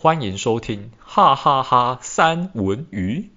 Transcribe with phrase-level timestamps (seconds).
[0.00, 3.32] 欢迎收听哈哈哈三文鱼。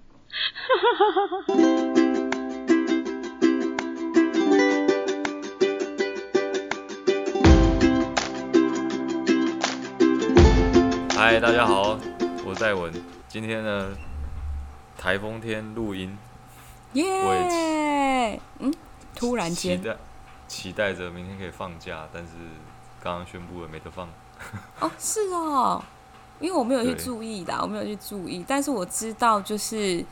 [11.16, 11.98] 嗨，大家好，
[12.46, 12.94] 我是戴文。
[13.28, 13.98] 今天呢，
[14.96, 16.16] 台风天录音，
[16.94, 18.40] 耶、yeah!！
[18.60, 18.72] 嗯，
[19.16, 19.98] 突然间期待
[20.48, 22.34] 期待着明天可以放假，但是
[23.02, 24.08] 刚刚宣布了没得放。
[24.80, 25.84] 哦，是哦，
[26.42, 30.04] 因为我没有去注意的，我没有去注意，但是我知道就是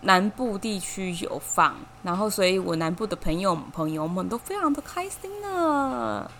[0.00, 6.30] 南部地区有放，然后所以我南部的朋友朋友们都非常的开心呢。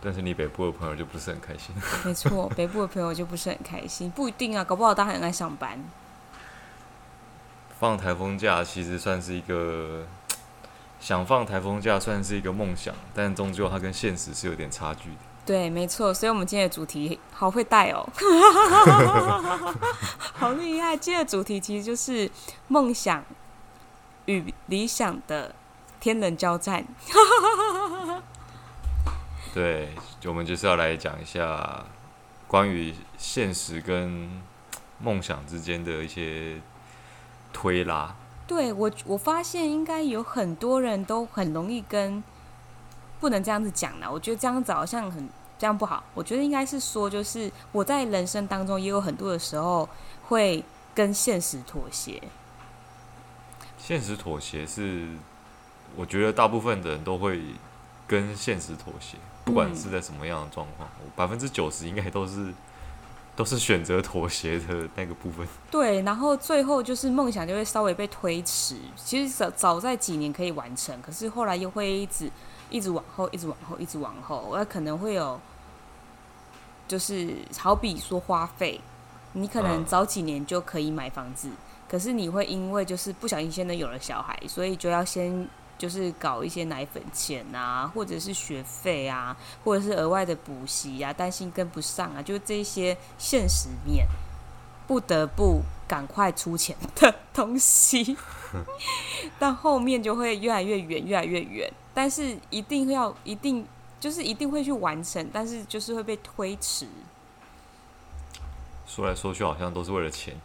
[0.00, 1.74] 但是你北部的朋友就不是很开心。
[2.04, 5.78] 没错， 北部的朋友就不是很开心，不一定啊，搞不好大家很爱上班。
[7.80, 10.06] 放台风假其实算是一个
[11.00, 15.27] 想放台风假算是一个梦想，但终究它跟现实是有点差距的。
[15.48, 18.06] 对，没错，所以我们今天的主题好会带哦，
[20.36, 20.94] 好厉害！
[20.94, 22.30] 今天的主题其实就是
[22.66, 23.24] 梦想
[24.26, 25.54] 与理想的
[25.98, 26.84] 天人交战。
[29.54, 29.94] 对，
[30.26, 31.82] 我们就是要来讲一下
[32.46, 34.42] 关于现实跟
[34.98, 36.60] 梦想之间的一些
[37.54, 38.14] 推拉。
[38.46, 42.22] 对，我，我发现应该有很多人都很容易跟，
[43.20, 46.02] 不能这样子讲啦，我觉得这样子好像很这样不好。
[46.14, 49.88] 我觉得应该是说，就是我在人生当中也有很多的时候
[50.28, 52.22] 会跟现实妥协。
[53.76, 55.08] 现实妥协是，
[55.96, 57.40] 我觉得大部分的人都会
[58.06, 59.16] 跟现实妥协。
[59.44, 62.52] 不管是在什么样的状况，百分之九十应该都是
[63.34, 65.48] 都是选择妥协的那个部分。
[65.70, 68.76] 对，然后最后就是梦想就会稍微被推迟。
[68.94, 72.30] 其实早早在几年可以完成，可是后来又会一直
[72.70, 74.52] 一直往后，一直往后，一直往后。
[74.54, 75.40] 那可能会有，
[76.86, 78.80] 就是好比说花费，
[79.32, 81.56] 你可能早几年就可以买房子，嗯、
[81.88, 85.48] 可是你会因为就是不小心现在有了小孩，所以就要先。
[85.78, 94.04] 就是搞一些奶粉钱啊，或者是学费啊，或者是额外的补习啊，担心跟不上啊，就这些现实面，
[94.88, 98.16] 不得不赶快出钱的东西，
[99.38, 101.72] 到后面就会越来越远，越来越远。
[101.98, 103.66] 但是一定要，一定
[103.98, 106.86] 就是一定会去完成，但是就是会被推迟。
[108.86, 110.36] 说来说去，好像都是为了钱。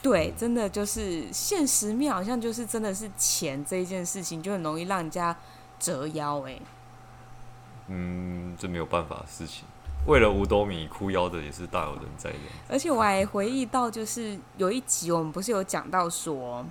[0.00, 5.36] 对，真的就是现实面，好像就是真的是钱这一件事情，就很容易让人家
[5.80, 6.56] 折腰哎。
[7.88, 9.64] 嗯，这没有办法的事情。
[10.06, 12.38] 为了五斗米哭腰的也是大有人在的。
[12.68, 16.64] 而且我还回忆到，就是有一集我们不是有讲到说，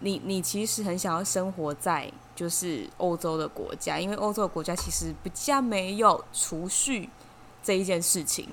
[0.00, 7.08] 你你其实很想要生活在就是欧洲的国家，因为欧洲的国家其实比较没有储蓄
[7.62, 8.48] 这一件事情，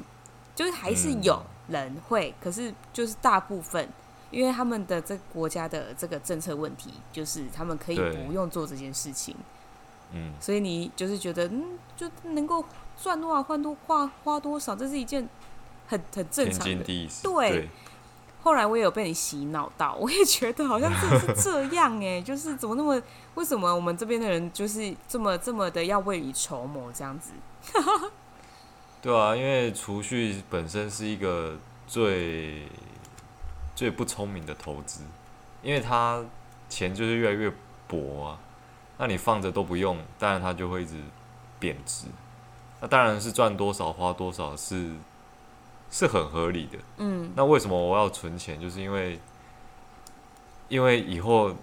[0.56, 3.88] 就是还是有人会，嗯、可是就是大部分。
[4.31, 9.36] 因为他们的这个国家的这个政策问题，就是他们可以不用做这件事情，
[10.13, 12.63] 嗯，所以你就是觉得，嗯，就能够
[12.98, 15.28] 赚多少换多花花多少，这是一件
[15.86, 17.69] 很很正常的，对，对。
[18.44, 23.02] 后来我也有被你洗脑到， 我也觉得好像真的是这样哎， 就是怎么那么，
[23.35, 27.31] 为什么我们这边的人就是这么这么的要未雨绸缪这样子？
[29.01, 31.57] 对啊，因为储蓄本身是一个
[31.88, 32.68] 最。
[33.74, 35.01] 最不聪明的投资，
[35.63, 36.24] 因为它
[36.69, 37.51] 钱就是越来越
[37.88, 38.38] 薄啊。
[39.00, 40.96] 那你放着都不用，当然它就会一直
[41.57, 42.06] 贬值。
[42.80, 44.91] 那当然是赚多少花多少是
[45.91, 46.79] 是很合理的。
[46.97, 47.31] 嗯。
[47.35, 48.59] 那为什么我要存钱？
[48.59, 49.19] 就是因为
[50.69, 51.53] 因为以后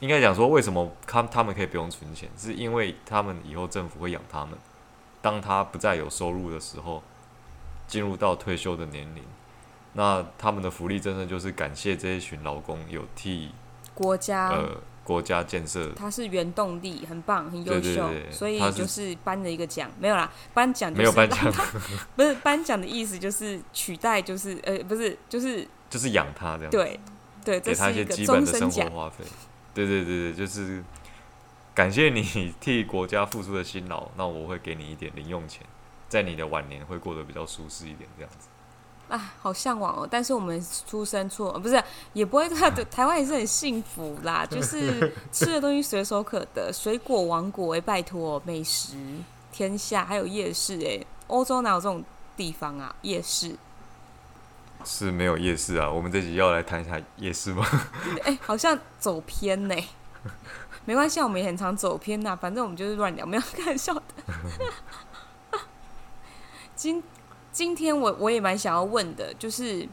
[0.00, 2.28] 应该讲说，为什么他他们可以不用存钱？
[2.36, 4.58] 是因为他们以后政府会养他们。
[5.22, 7.02] 当他不再有收入的时候，
[7.86, 9.22] 进入到退休的年龄。
[9.94, 13.52] 那他们的福利真的就是感谢这一群劳工有替
[13.94, 21.52] 国家呃国家建设，他是原动力，很棒，很优秀，对对对，所以就是颁了一个奖，没有啦，颁奖没有颁奖，
[22.16, 26.98] 不是颁奖的意思就是取代，就是呃不是就是就是养他这样，对
[27.44, 29.24] 对，给他一些基本的生活花费，
[29.74, 30.82] 对对对对，就是
[31.74, 35.66] 感谢你替国家付出的辛劳，那我会给你一点零用钱，
[36.08, 38.48] 在你的晚年会过得比较舒适一点，这样子。
[39.08, 40.08] 啊，好向往哦！
[40.10, 41.82] 但是我们出生错，不是
[42.14, 42.48] 也不会。
[42.54, 48.96] 台台湾也是很幸福啦， 就是吃的东西随手可得，水果王国哎，拜托，美食
[49.52, 52.02] 天下，还有夜市哎，欧洲哪有这种
[52.36, 52.94] 地方啊？
[53.02, 53.56] 夜市
[54.84, 55.90] 是没有夜市啊？
[55.90, 57.66] 我们这集要来谈一下夜市吗？
[58.24, 59.74] 哎、欸，好像走偏呢，
[60.84, 62.34] 没关系，我们也很常走偏呐。
[62.34, 64.02] 反正我们就是乱聊，没有开玩笑的。
[66.74, 67.02] 今
[67.54, 69.88] 今天我我也蛮想要问的，就是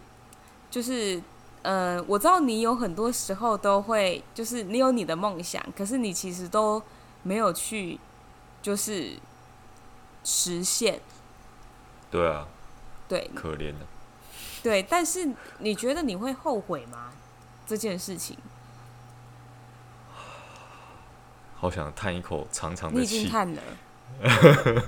[0.71, 1.21] 就是
[1.61, 6.81] 呃，我知道你有很多时候都会，就是你有你的梦想，可是你其实都
[7.21, 7.99] 没有去，
[8.63, 9.11] 就是
[10.23, 10.99] 实现。
[12.09, 12.47] 对啊。
[13.07, 13.29] 对。
[13.35, 13.85] 可怜的。
[14.63, 17.11] 对，但是你觉得你会后悔吗？
[17.67, 18.35] 这件事情？
[21.55, 23.17] 好想叹一口长长的气。
[23.17, 23.61] 你已经叹了。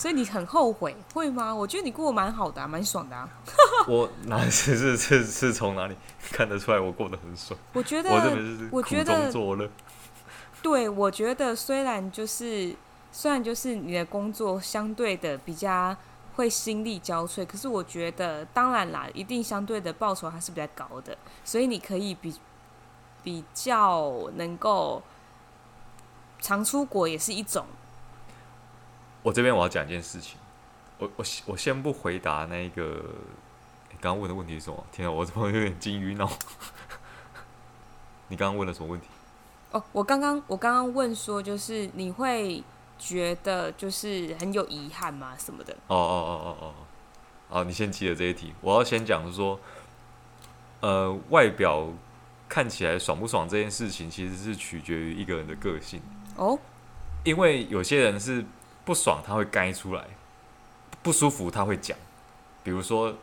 [0.00, 1.54] 所以你很后悔，会吗？
[1.54, 3.28] 我觉得你过得蛮好的、啊，蛮爽的啊。
[3.86, 5.94] 我哪是是是是从哪里
[6.32, 7.60] 看得出来我过得很爽？
[7.74, 8.10] 我觉得，
[8.72, 9.30] 我觉得，
[10.62, 12.74] 对，我觉得虽然就是
[13.12, 15.94] 虽然就是你的工作相对的比较
[16.34, 21.14] 会心力交瘁，可是我觉得当然啦，一定相对的报酬还是比较高的，
[21.44, 22.34] 所以你可以比
[23.22, 25.02] 比较能够
[26.40, 27.66] 常出国也是一种。
[29.22, 30.38] 我这边我要讲一件事情，
[30.98, 33.04] 我我我先不回答那个
[33.90, 34.86] 你刚刚问的问题是什么？
[34.90, 36.26] 天啊，我怎么有点金鱼脑？
[38.28, 39.06] 你刚刚问了什么问题？
[39.72, 42.64] 哦，我刚刚我刚刚问说，就是你会
[42.98, 45.34] 觉得就是很有遗憾吗？
[45.38, 45.74] 什么的？
[45.88, 46.74] 哦哦哦哦哦，
[47.50, 48.54] 好，你先记得这一题。
[48.62, 49.60] 我要先讲说，
[50.80, 51.88] 呃，外表
[52.48, 56.00] 看起来爽不爽这件事情，其实是取决于一个人的个性
[56.36, 56.58] 哦，
[57.24, 58.42] 因为有些人是。
[58.90, 60.04] 不爽他会该出来，
[61.00, 61.96] 不舒服他会讲。
[62.64, 63.14] 比如说，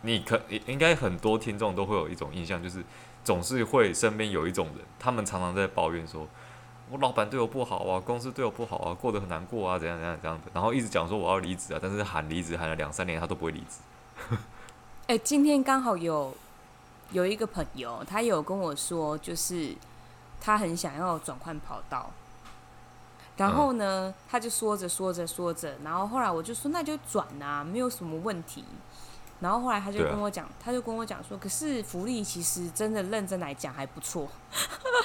[0.00, 2.82] 你可应该很多听众都会有一种印象，就是
[3.22, 6.26] 总是会身边有一种人，他们常常在抱怨说
[6.90, 14.36] ：“我老板对我不好啊，公司对我不好啊，过得很难过啊，怎样怎样这样的。”然后一直讲说我要离职啊，但是喊离职喊了两三年，他都不会离职。
[15.06, 16.36] 哎、今天刚好有
[17.12, 19.76] 有一个朋友，他有跟我说，就是
[20.40, 22.10] 他很想要转换跑道。
[23.42, 28.64] 然后呢，嗯、他就说着说着说着，然后后来我就说那就转啊，没有什么问题。
[29.40, 34.28] 然后后来他就跟我讲，啊、他就跟我讲说，可是福利其实真的认真来讲还不错。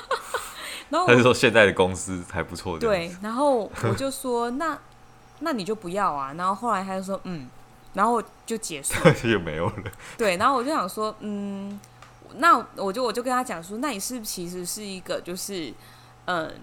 [0.90, 2.78] 然后他就说现在的公司还不错。
[2.78, 4.78] 对，然后 我就说那
[5.40, 6.34] 那你就不要啊。
[6.38, 7.50] 然后后来他就说嗯，
[7.94, 9.74] 然后就结束了， 就没有了。
[10.16, 11.80] 对，然后我就想说嗯，
[12.36, 15.74] 那我就我就跟他讲说，那你是不是其实是一个就是
[16.26, 16.54] 嗯。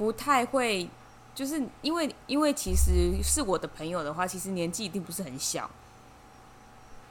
[0.00, 0.88] 不太会，
[1.34, 5.70] 就是因为因为其实是我的朋友的话，其实年纪一定不是很小，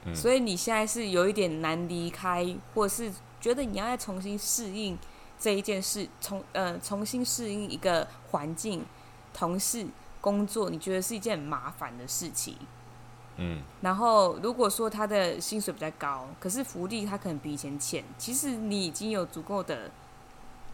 [0.04, 2.44] 嗯，所以你现在是有一点难离开，
[2.74, 4.98] 或者是觉得你要再重新适应
[5.38, 8.84] 这一件事，重呃重新适应一个环境、
[9.32, 9.86] 同事、
[10.20, 12.56] 工作，你觉得是一件很麻烦的事情，
[13.36, 13.62] 嗯。
[13.82, 19.92] 然后如果说他的薪水比较高，可是福利他可能比以前浅，其实你已经有足够的。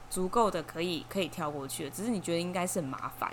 [0.08, 3.32] 足够的可以可以跳过去了，只是你觉得应该是很麻烦。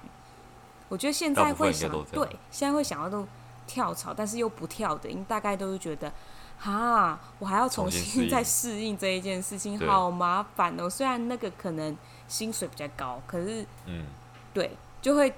[0.89, 3.25] 我觉得现在会想对，现在会想要都
[3.65, 6.11] 跳槽，但是又不跳的，因为大概都是觉得，
[6.59, 10.89] 哈，我还要重新 再适应这一件事情，好麻烦哦。
[10.89, 11.97] 虽然那个可能
[12.27, 14.05] 薪水比较高，可是，嗯，
[14.53, 15.33] 对，就会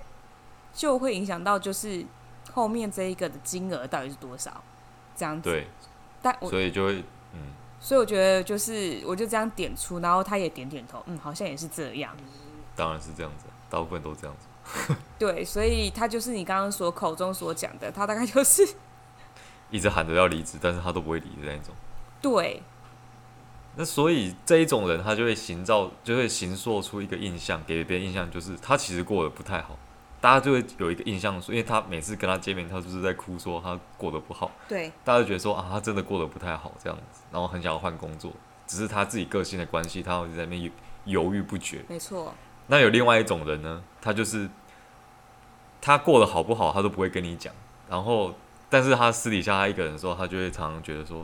[0.73, 2.05] 就会影响到就是
[2.53, 4.61] 后面这一个的金额到底是多少，
[5.15, 5.49] 这样子。
[5.49, 5.67] 对，
[6.21, 7.03] 但我所以就会，
[7.33, 7.53] 嗯。
[7.85, 12.11] 所以我觉得就是，我就这样点出，然后他也点点头，嗯，好像也是这样。
[12.75, 14.95] 当然是这样子，大部分都这样子。
[15.19, 18.67] 对，所以他就是你刚刚所口中所讲的，他大概就是
[19.69, 21.75] 一直喊着要离职，但是他都不会离的那种。
[22.19, 22.63] 对。
[23.75, 29.77] 那所以这一种人，他就会营造，就会形塑出一个印象，给别人印象就是他其实过得不太好。
[30.25, 34.49] 大家就会有一个印象说，因为他每次跟他见面，他就是在哭，说他过得不好。
[34.67, 38.31] 对，大家就觉得说啊，他真的过得不太好这样子，然后很想要换工作，
[38.65, 40.71] 只是他自己个性的关系，他会在那边
[41.03, 41.85] 犹豫不决。
[41.87, 42.33] 没错。
[42.65, 44.49] 那有另外一种人呢，他就是
[45.79, 47.53] 他过得好不好，他都不会跟你讲，
[47.87, 48.33] 然后
[48.67, 51.23] 但是他私底下他一个人的时候，他就会常常觉得说，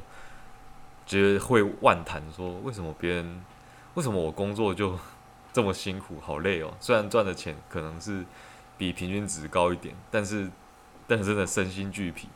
[1.08, 3.44] 觉得会妄谈说，为什么别人，
[3.96, 4.96] 为什么我工作就
[5.52, 8.24] 这么辛苦，好累哦，虽然赚的钱可能是。
[8.82, 10.50] 比平均值高一点，但是，
[11.06, 12.28] 但是真的身心俱疲。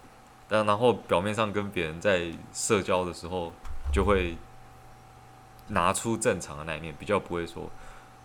[0.48, 3.52] 但然后表面上跟别人在社交的时候，
[3.92, 4.38] 就会
[5.70, 7.68] 拿出正常的那一面，比较不会说，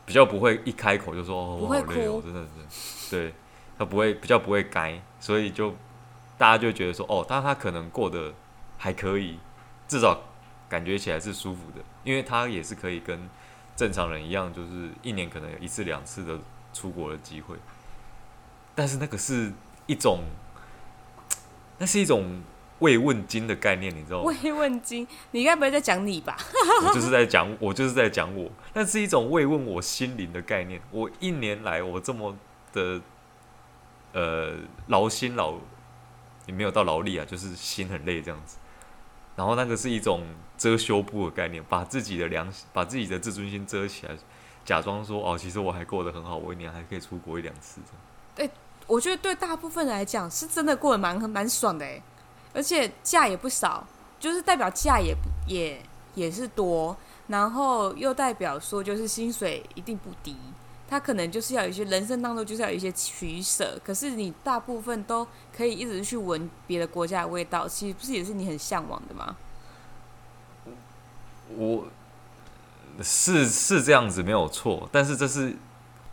[0.04, 3.16] 比较不会一开口就说哦，我好累哦，真的是。
[3.16, 3.32] 对，
[3.78, 5.74] 他不会比较不会该，所以就
[6.36, 8.34] 大家就觉得说哦，但他可能过得
[8.76, 9.38] 还可以，
[9.88, 10.20] 至少
[10.68, 13.18] 感觉起来是舒服的，因为他也是可以跟
[13.74, 16.38] 正常人一样，就是一年可能有一次两次的
[16.74, 17.56] 出国的机会。
[18.80, 19.52] 但是那个是
[19.86, 20.20] 一种，
[21.76, 22.40] 那是一种
[22.78, 24.24] 慰问金的概念，你知道吗？
[24.24, 26.34] 慰问金，你该不会在讲你吧？
[26.88, 28.50] 我就是在讲，我就是在讲我。
[28.72, 30.80] 那是一种慰问我心灵的概念。
[30.90, 32.34] 我一年来，我这么
[32.72, 33.02] 的
[34.14, 34.54] 呃
[34.86, 35.56] 劳心劳
[36.46, 38.56] 也没有到劳力啊，就是心很累这样子。
[39.36, 40.24] 然后那个是一种
[40.56, 44.16] 遮羞布的概念，把自己的良心，把自己的自尊心遮起来，
[44.64, 47.82] 假装说哦，其实我还过得很好，我一年还可以出国一两次。
[48.32, 48.48] 对，
[48.90, 51.86] 我觉得对大部分人来讲是真的过得蛮蛮爽的，
[52.52, 53.86] 而且假也不少，
[54.18, 55.14] 就是代表假也
[55.46, 55.80] 也
[56.16, 56.96] 也是多，
[57.28, 60.36] 然后又代表说就是薪水一定不低。
[60.88, 65.24] 他可能就是要有一些人生当中就是要有一些取舍，可是你大部分都
[65.56, 69.36] 可以一直去闻别的国家的味道，其实不是也是你很向往的吗？
[71.56, 71.86] 我
[73.00, 75.54] 是是这样子没有错，但是这是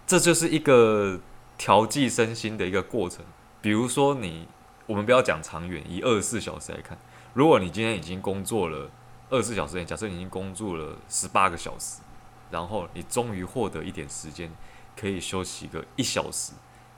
[0.06, 1.20] 这就是一个
[1.58, 3.26] 调剂身心的一个过程。
[3.62, 4.48] 比如说你，
[4.86, 6.98] 我们不要讲长远，以二十四小时来看，
[7.34, 8.90] 如果你今天已经工作了
[9.30, 12.02] 二十四小时，假设你已经工作了十八个小时。
[12.50, 14.50] 然后你终于获得一点时间，
[14.96, 16.54] 可以休息个一小时，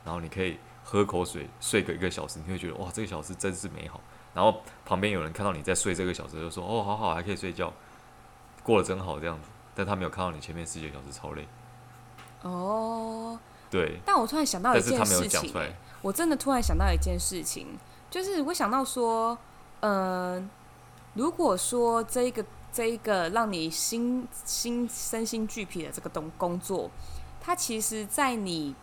[0.05, 3.99] 然后你可以喝口水，睡个一个小时，你会觉得哇，这个小时真是美好。
[4.35, 7.73] 然后旁边有人看到你在睡这个小时，就说哦，好好，还可以睡觉，
[8.61, 9.49] 过得真好这样子。
[9.73, 11.47] 但他没有看到你前面十几个小时超累。
[12.43, 13.39] 哦，
[13.69, 13.99] 对。
[14.05, 15.53] 但我突然想到一件事情。
[16.01, 17.67] 我真的突然想到一件事情，
[18.09, 19.37] 就是我想到说，
[19.81, 20.49] 嗯、呃，
[21.13, 22.45] 如果说这一个。
[22.71, 26.87] 这一个让你心心身心俱疲的这个东工作，
[27.41, 28.75] 它其实，在你，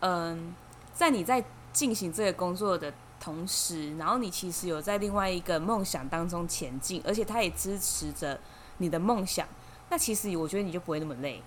[0.00, 0.52] 嗯，
[0.92, 8.40] 在你在进行这个工作的同时，然后你其实有在另外一个梦想当中前进，而且它也支持着
[8.78, 9.46] 你的梦想。
[9.90, 11.40] 那其实我觉得你就不会那么累。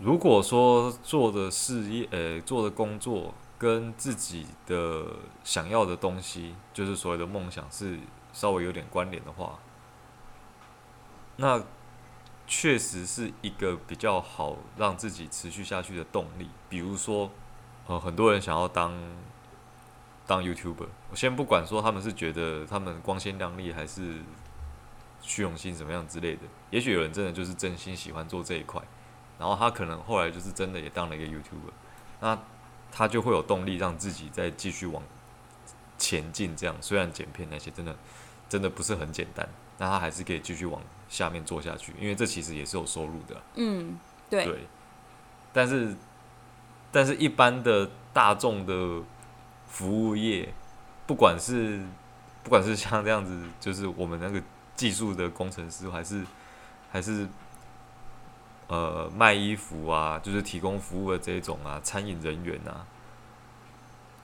[0.00, 5.04] 如果说做的事业，呃，做的工作跟自己的
[5.44, 7.98] 想要的东西，就是所谓的梦想，是
[8.32, 9.58] 稍微有点关联的话。
[11.36, 11.62] 那
[12.46, 16.48] 确实是一个比较好让自己持续下去的动力。
[16.70, 17.30] 比如说，
[17.86, 18.98] 呃，很多人想要当
[20.26, 24.22] 当 YouTuber，我先不管说他们是觉得他们光鲜亮丽，还是
[25.20, 26.42] 虚荣心怎么样之类的。
[26.70, 28.82] 也许有人真的就是真心喜欢做这一块，
[29.40, 31.72] 然后他可能后来就是真的也当了一个 YouTuber，
[32.20, 32.38] 那
[32.92, 35.02] 他就会有动力让自己再继续往
[35.98, 36.54] 前进。
[36.54, 37.96] 这样虽然剪片那些真的
[38.48, 40.80] 真的不是很简单，那他还是可以继续往。
[41.10, 43.34] 下面做下去，因为这其实也是有收入的。
[43.56, 44.44] 嗯，对。
[44.44, 44.60] 对。
[45.52, 45.92] 但是，
[46.92, 49.02] 但是一般的大众的
[49.66, 50.54] 服务业，
[51.08, 51.84] 不管是
[52.44, 54.40] 不管是像这样子，就是我们那个
[54.76, 56.24] 技术的工程师，还是
[56.92, 57.28] 还是
[58.70, 62.86] 呃卖衣服啊，就是提供服务的这种啊，餐饮人员啊，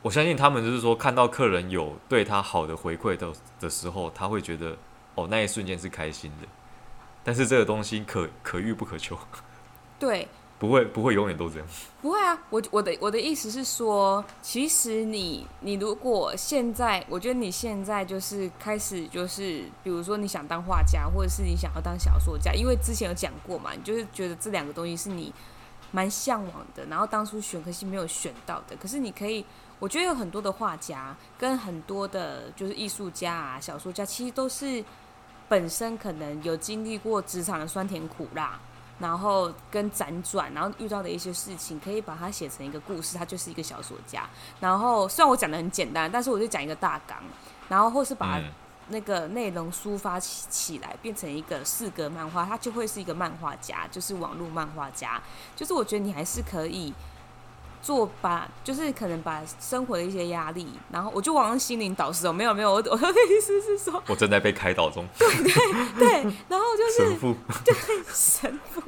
[0.02, 4.76] 我相信他们就是说，看到客人有对他好的回馈的的时候，他会觉得
[5.16, 6.46] 哦，那一瞬间是开心的。
[7.24, 9.18] 但是这个东西可可遇不可求，
[9.98, 11.68] 对，不会不会永远都这样，
[12.00, 12.38] 不会啊。
[12.50, 25.32] 我我的我的意思是说，其实你你如果现在，我觉得你现在就是开始就是，比如说你想当画家，或者是你想要当小说家，因为之前有讲过嘛，你就是觉得这两个东西是你
[25.92, 28.74] 蛮向往的，然后当初选可惜没有选到的。
[28.76, 29.44] 可是你可以，
[29.78, 34.84] 我觉得有很多的画家跟很多的就是艺术家啊、小说家，其实都是。
[35.48, 38.58] 本身可能有经历过职场的酸甜苦辣，
[38.98, 44.28] 然后跟辗转，然后遇到的一些事情，可以把它写成一个故事，它就是一个小说家。
[44.60, 47.18] 然后虽然我讲的很简单，但是我就讲一个大纲，
[47.68, 48.40] 然后或是把
[48.88, 55.20] 那个内容抒发起起来，变成一个四格漫画，它就会是一个漫画家，就是网络漫画家。
[55.54, 56.94] 就是我觉得你还是可以。
[57.86, 65.06] 做把就是可能把生活的一些压力，然后我就往心灵导师哦，没有没有，我我的意思是说，我正在被开导中。
[65.16, 65.52] 对对
[65.96, 66.08] 对，
[66.48, 67.74] 然后就是神父，对
[68.12, 68.82] 神父，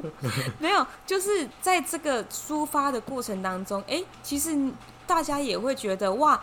[0.59, 4.59] 没有，就是在这个抒发的过程当中，哎，其实
[5.07, 6.41] 大家也会觉得哇，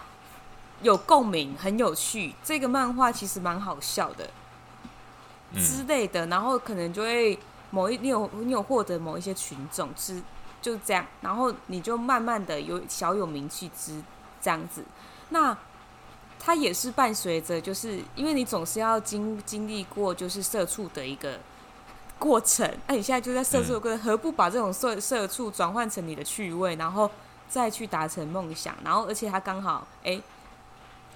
[0.82, 4.30] 有共鸣，很有趣，这个漫画其实蛮好笑的，
[5.60, 7.38] 之类的，然后可能就会
[7.70, 10.22] 某一你有你有获得某一些群众之。
[10.66, 14.02] 就这样，然后你就慢慢的有小有名气之
[14.42, 14.84] 这样子，
[15.30, 15.56] 那
[16.40, 21.40] 它也是伴随着，就是因为你总是要经经历过就是社畜的一个
[22.18, 27.12] 过程，那你现在就在社畜，何不把这种社社畜转换成你的趣味，然后
[27.48, 30.20] 再去达成梦想，然后而且它刚好哎，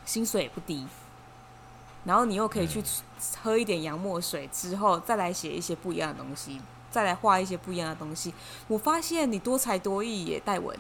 [0.06, 0.86] 薪水也不低，
[2.04, 2.84] 然后你又可以去
[3.42, 6.62] 喝一点洋墨水之后，再来写一些不一样的东西。
[6.92, 8.34] 再来画一些不一样的东西，
[8.68, 10.78] 我发现你多才多艺耶，戴文。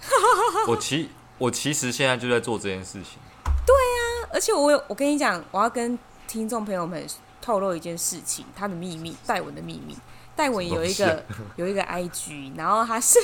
[0.68, 3.18] 我其我其实现在就在做这件事情。
[3.66, 7.06] 对、啊，而且我有我跟你讲，我要跟听众朋友们
[7.40, 9.96] 透露一件事情，他的秘密，戴文的秘密，
[10.36, 11.24] 戴文有一个
[11.56, 13.18] 有一个 IG，然后他是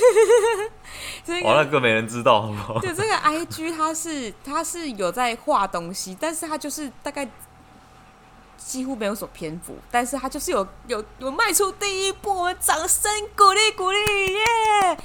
[1.23, 2.79] 这个，哦，那个没人知道，好不好？
[2.81, 7.29] 对，这个 IG 他是他是有在画东西，但是他就是大概
[8.57, 13.97] 几乎没有什么篇幅，但是他就是有有有迈出第一步，我们掌声鼓励鼓励
[14.33, 14.97] 耶！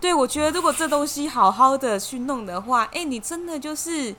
[0.00, 4.14] 对，我觉得如果这东西好好的去弄的话，哎，你真的就是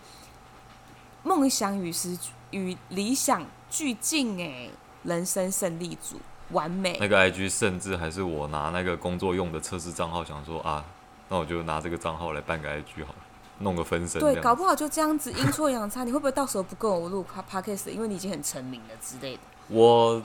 [1.23, 2.17] 梦想与时
[2.51, 4.69] 与理想俱进，哎，
[5.03, 6.17] 人生胜利组。
[6.51, 6.97] 完美。
[6.99, 10.83] 那个 IG 甚至还是我拿那个工作用的测试账号，想说啊，
[11.29, 13.19] 那我就拿这个账号来办个 IG 好了，
[13.61, 14.19] 弄个分身。
[14.19, 17.89] 对，搞不好就这样子阴错阳差， 你会不会到时候不跟我录 Podcast？
[17.89, 19.39] 因为你已经很成名了之类的。
[19.69, 20.21] 我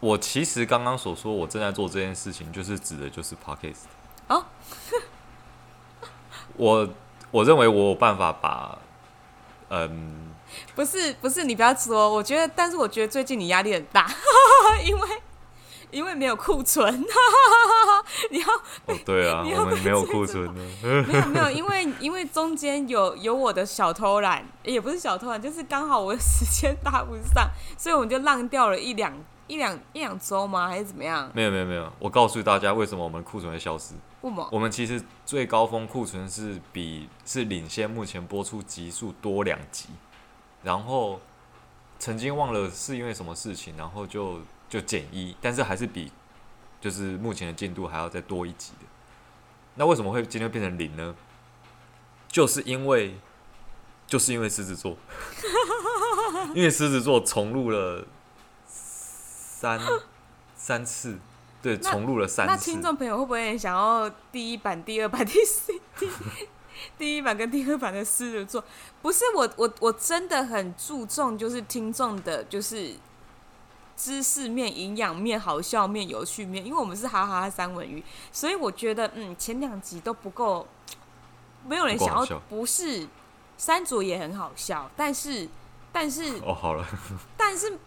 [0.00, 3.84] 我其实刚刚所说我正在做这件事情，就是指的就是 Podcast。
[4.28, 4.44] 哦。
[6.56, 6.88] 我
[7.30, 8.76] 我认为我有办法把，
[9.70, 10.34] 嗯，
[10.74, 14.06] 不是不是，你不要说，我觉得，但是我觉得最近你压力很大，
[14.84, 15.08] 因为。
[15.92, 16.90] 因为没有库存，
[18.30, 18.46] 你要
[18.86, 20.60] 哦，对啊， 我们没有库存呢。
[21.06, 29.12] 没有没有，因为因为中间有有我的小偷懒，也不是小偷懒，就是刚好我的时间搭不上，所以我们就浪掉了一两
[29.46, 30.66] 一两一两周吗？
[30.66, 31.30] 还是怎么样？
[31.34, 33.94] 没有没有没有，我告诉大家为什么我们库存会消失。
[34.50, 39.90] 我们其实最高峰库存是比是领先目前播出集数多两集，
[40.62, 41.20] 然后
[41.98, 44.40] 曾经忘了是因为什么事情，然后就。
[44.72, 46.10] 就减一，但是还是比
[46.80, 48.86] 就是目前的进度还要再多一级的。
[49.74, 51.14] 那为什么会今天变成零呢？
[52.26, 53.14] 就是因为
[54.06, 54.96] 就是因为狮子座，
[56.56, 58.06] 因为狮子座重录了
[58.66, 59.78] 三
[60.56, 61.18] 三次，
[61.60, 62.52] 对，重录了三次。
[62.54, 66.08] 那听众朋友会不会想要第一版、第二版、第四第
[66.96, 68.64] 第一版跟第二版的狮子座？
[69.02, 72.94] 不是我，我我真的很注重，就是听众的，就是。
[74.02, 80.66] 知识面、营养面、好笑面、有趣面，因为我们是哈哈哈三文鱼，所以我觉得，嗯，前两集都不够，
[81.68, 82.26] 没有人想要。
[82.48, 83.06] 不，不是，
[83.56, 85.48] 三组也很好笑，但是，
[85.92, 86.84] 但是，哦，好了，
[87.36, 87.78] 但是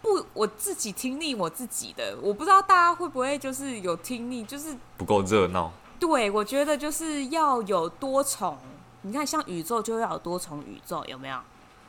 [0.00, 5.72] 不，我自己听腻我自己的，我不知道大家会不会就是有听腻，就是不够热闹。
[5.98, 8.56] 对，我觉得就是要有多重，
[9.02, 11.40] 你看，像宇宙就要有多重宇宙，有没有？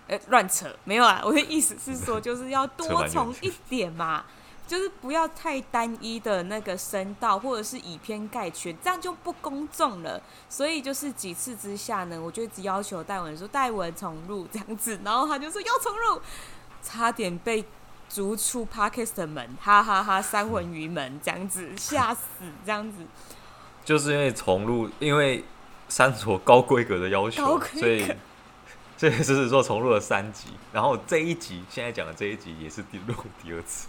[0.08, 1.22] 哎，乱扯没有啊！
[1.24, 4.24] 我的意思是说，就是要多重一点嘛，
[4.66, 10.22] 就是不要太单一的那个声道，或者是以偏概全，这样就不公众了。
[10.48, 16.22] 所以就是几次之下呢，我就一直要求戴文说戴文重录这样子，然后他就说要重录，
[16.82, 17.66] 差点被
[18.08, 22.22] 逐出 Podcast 门，哈哈哈，哈，三文鱼门 这样子吓死
[22.66, 23.06] 这样子，
[23.84, 25.44] 就是因为重录，因为
[25.90, 28.10] 三所高规格的要求，所以。
[28.98, 33.88] 这只是说重录了三集，然后这一集现在讲的这一集也是第录第二次。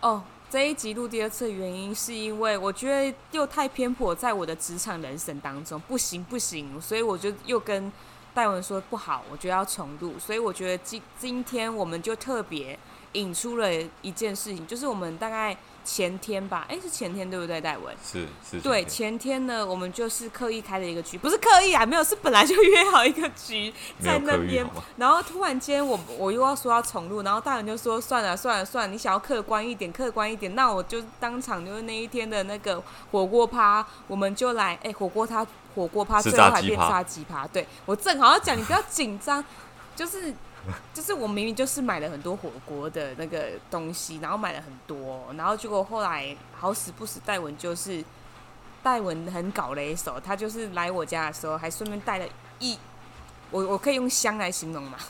[0.00, 7.92] 哦，这一集录第二次的原因是因为我觉得又太偏颇在我的职场人生当中，不行不行，所以我就又跟
[8.32, 12.78] 戴文说不好，我觉得要重录，所以我觉得今今天我们就特别
[13.12, 15.56] 引出了一件事情，就是我们大概。
[15.90, 17.96] 前天吧，哎，是前天对不对，戴文？
[18.04, 18.60] 是是。
[18.60, 24.68] 对，前天呢，我们就是刻意开了一个局，不是刻意啊，没有， 是本来就约好一个局在那边。
[24.98, 39.42] 然后突然间，我我又要说要重录，然后大人就说算了算了算了，你想要客观一点，客观一点，那我就当场就是那一天的那个火锅趴，我们就来，哎，火锅它火锅趴最后还变炸鸡趴，对，我正好要讲，你不要紧张，
[39.96, 40.34] 就是。
[40.94, 48.04] 就是我明明就是买了很多火锅的那个东西，然后买了很多，然后结果后来好死不死，戴文就是
[48.82, 52.26] 戴文很搞了一手，他就是来我家的时候还顺便带了
[52.58, 52.78] 一，
[53.50, 54.98] 我我可以用香来形容嘛？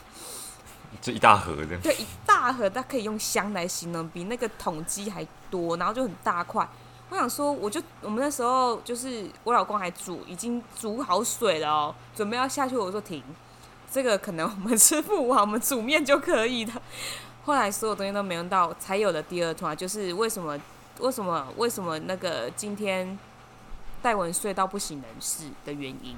[1.02, 6.66] 这一大盒的，对，一大盒，它可以用香来形容，比那个桶鸡还多，然后就很大块。
[7.10, 13.22] 我想说，我就我们那时候就是我老公还煮，已经煮好水了哦，准备要下去，我说停。
[13.90, 16.72] 这个可能我们吃不完，我们煮面就可以的。
[17.44, 20.58] 后来所有东西都没用到，才有了第二团，就是为什么？
[20.98, 21.46] 为什么？
[21.56, 23.18] 为什么那个今天
[24.02, 26.16] 戴文睡到不省人事的原因？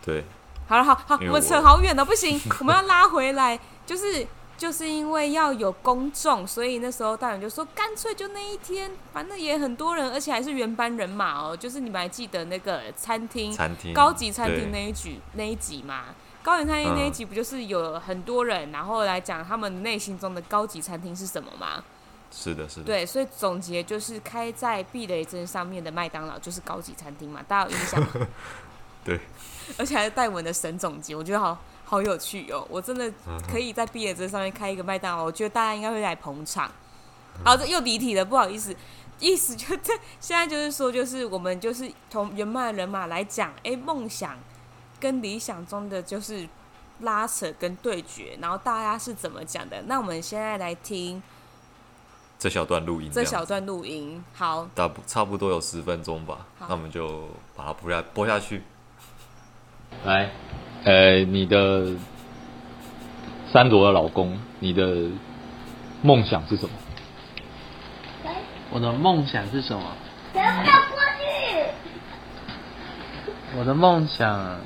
[0.00, 0.24] 对，
[0.68, 3.58] 好了，好好，我们扯好远了，不行， 我们要拉回来。
[3.84, 11.56] 就是就是因为要有公众，所以那时候戴文就说，干脆就那一天，反正也很多人，而且还是原班人马哦。
[11.56, 16.04] 就是你们还记得那个餐厅，餐厅高级餐厅那一局那一集吗？
[16.42, 21.82] 高原餐厅那一集不就是有很多人，然后来讲他们内心中的高级餐厅是什么吗？
[22.30, 22.84] 是的，是的。
[22.84, 28.08] 对，所以总结就是开在避雷针上面的麦当劳就是高级餐厅嘛，大家有印象吗？
[29.04, 29.20] 对。
[29.76, 32.66] 而且还是戴文的神总结，我觉得好好有趣哦！
[32.70, 33.12] 我真的
[33.50, 36.70] 可以在避雷针上面开一个麦当劳，我觉得大家应该会来捧场。
[37.44, 38.74] 好，这又离题了，不好意思。
[39.20, 44.38] 意思就这，现在就是说，就是我们就是从原班人马来讲，哎，梦想
[45.00, 46.48] 跟理想中的就是
[47.00, 49.82] 拉扯跟对决，然后大家是怎么讲的？
[49.86, 51.22] 那我们现在来听
[52.38, 58.62] 这小段录音这，这小段录音，好，大不差不多有十分钟吧，那我们就把它播下播下去。
[60.04, 60.30] 来，
[60.84, 61.86] 呃，你的
[63.52, 65.08] 三朵的老公，你的
[66.02, 66.74] 梦想是什么？
[68.70, 69.82] 我的梦想是什么？
[70.32, 71.64] 不要过去。
[73.58, 74.60] 我的梦想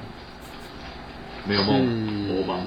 [1.47, 2.61] 没有梦，我吧。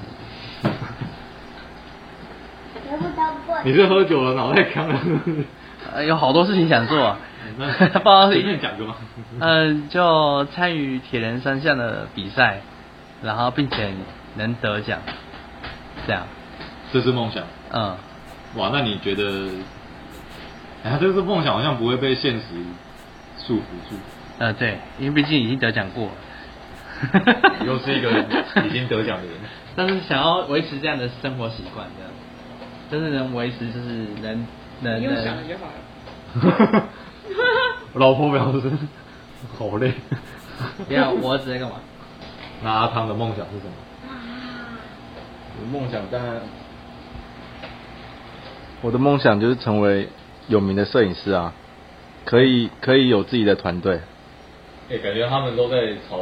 [3.64, 5.00] 你是喝酒了，脑袋干了？
[5.92, 7.18] 呃，有好多事情想做，啊，
[7.56, 8.32] 不好意思。
[8.34, 8.96] 随便讲个吗？
[9.40, 12.60] 嗯，就参与铁人三项的比赛，
[13.22, 13.90] 然后并且
[14.36, 15.00] 能得奖，
[16.06, 16.26] 这样。
[16.92, 17.44] 这是梦想。
[17.72, 17.96] 嗯。
[18.56, 19.48] 哇，那你觉得？
[20.84, 22.44] 啊，这个梦想好像不会被现实
[23.38, 23.96] 束缚住。
[24.38, 26.12] 呃，对，因为毕竟已经得奖过了。
[27.66, 28.10] 又是一个
[28.66, 29.34] 已经得奖的人。
[29.74, 32.12] 但是想要维持这样的生活习惯，这样，
[32.90, 34.46] 真的能维持，就是能
[34.80, 35.00] 能。
[35.00, 36.88] 你用想就好了。
[37.92, 38.70] 我 老婆表示
[39.58, 39.92] 好累。
[40.86, 41.76] 不要我儿子在干嘛？
[42.62, 43.72] 那阿汤的梦想是什么？
[45.58, 46.40] 我的梦想当然，
[48.82, 50.08] 我的梦想就是成为。
[50.48, 51.52] 有名的摄影师啊，
[52.24, 53.96] 可以可以有自己的团队。
[54.88, 56.18] 哎、欸，感觉他们都在朝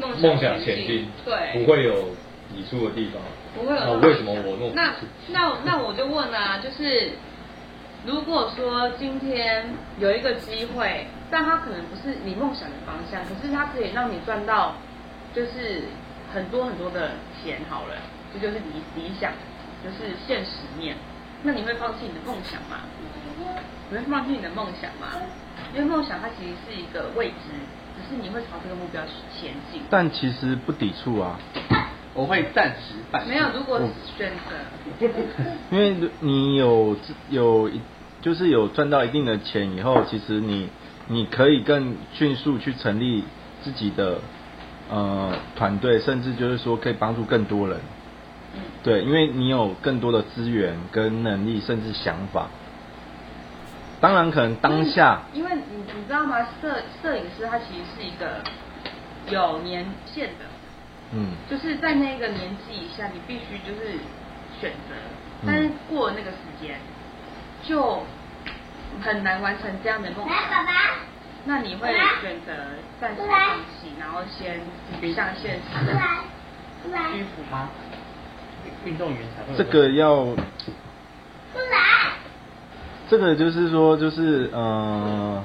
[0.00, 2.10] 梦想前进，对，不会有
[2.52, 3.20] 抵触的地方。
[3.54, 3.80] 不会有。
[3.82, 4.74] 那为什么我弄？
[4.74, 4.94] 那
[5.28, 7.12] 那那我就问啊，就是
[8.06, 9.66] 如果说今天
[9.98, 14.76] 有一个机会，但它可能不是你梦想的方向，可是它可以让你赚到，
[15.34, 15.82] 就是
[16.32, 17.96] 很多很多的钱，好了，
[18.32, 19.32] 这就，是理理想，
[19.84, 20.96] 就是现实面。
[21.42, 22.84] 那你会放弃你的梦想吗？
[23.90, 25.20] 你会放弃你的梦想吗？
[25.74, 27.69] 因为梦想它其实是一个未知，只
[28.10, 29.82] 是你会朝这个目标去前进。
[29.88, 31.38] 但其实不抵触啊，
[32.14, 33.26] 我会暂时办。
[33.28, 33.80] 没有，如果
[34.18, 35.06] 选择，
[35.70, 36.96] 因为你有
[37.30, 37.70] 有
[38.20, 40.68] 就是有赚到一定的钱以后，其实你
[41.06, 43.22] 你可以更迅速去成立
[43.62, 44.18] 自己的
[44.90, 47.78] 呃团队，甚至就是说可以帮助更多人。
[48.82, 52.48] 对，因为你有更多的资源跟能力，甚至想法。
[54.00, 56.38] 当然，可能当下，因为你你知道吗？
[56.62, 58.42] 摄摄影师他其实是一个
[59.28, 60.46] 有年限的，
[61.12, 63.98] 嗯，就是在那个年纪以下，你必须就是
[64.58, 64.94] 选择，
[65.46, 66.78] 但是过了那个时间，
[67.62, 68.02] 就
[69.02, 70.34] 很难完成这样的梦想。
[70.50, 70.72] 爸爸，
[71.44, 72.52] 那你会选择
[72.98, 74.60] 暂时放弃，然后先
[75.14, 75.62] 向现实
[77.12, 77.68] 屈服吗？
[78.86, 79.58] 运动员才会。
[79.58, 80.26] 这个要。
[83.10, 85.42] 这个就是说，就是呃，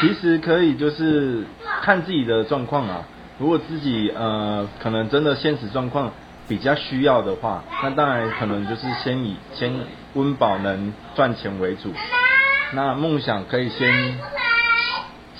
[0.00, 1.44] 其实可以就是
[1.82, 3.02] 看自己的状况啊。
[3.38, 6.10] 如果自己呃可能真的现实状况
[6.48, 9.74] 比较需要的话，那当然可能就是先以先
[10.14, 11.92] 温饱能赚钱为主。
[12.72, 14.18] 那梦想可以先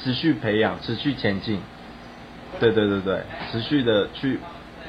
[0.03, 1.59] 持续培养，持续前进。
[2.59, 4.39] 对对对对，持续的去。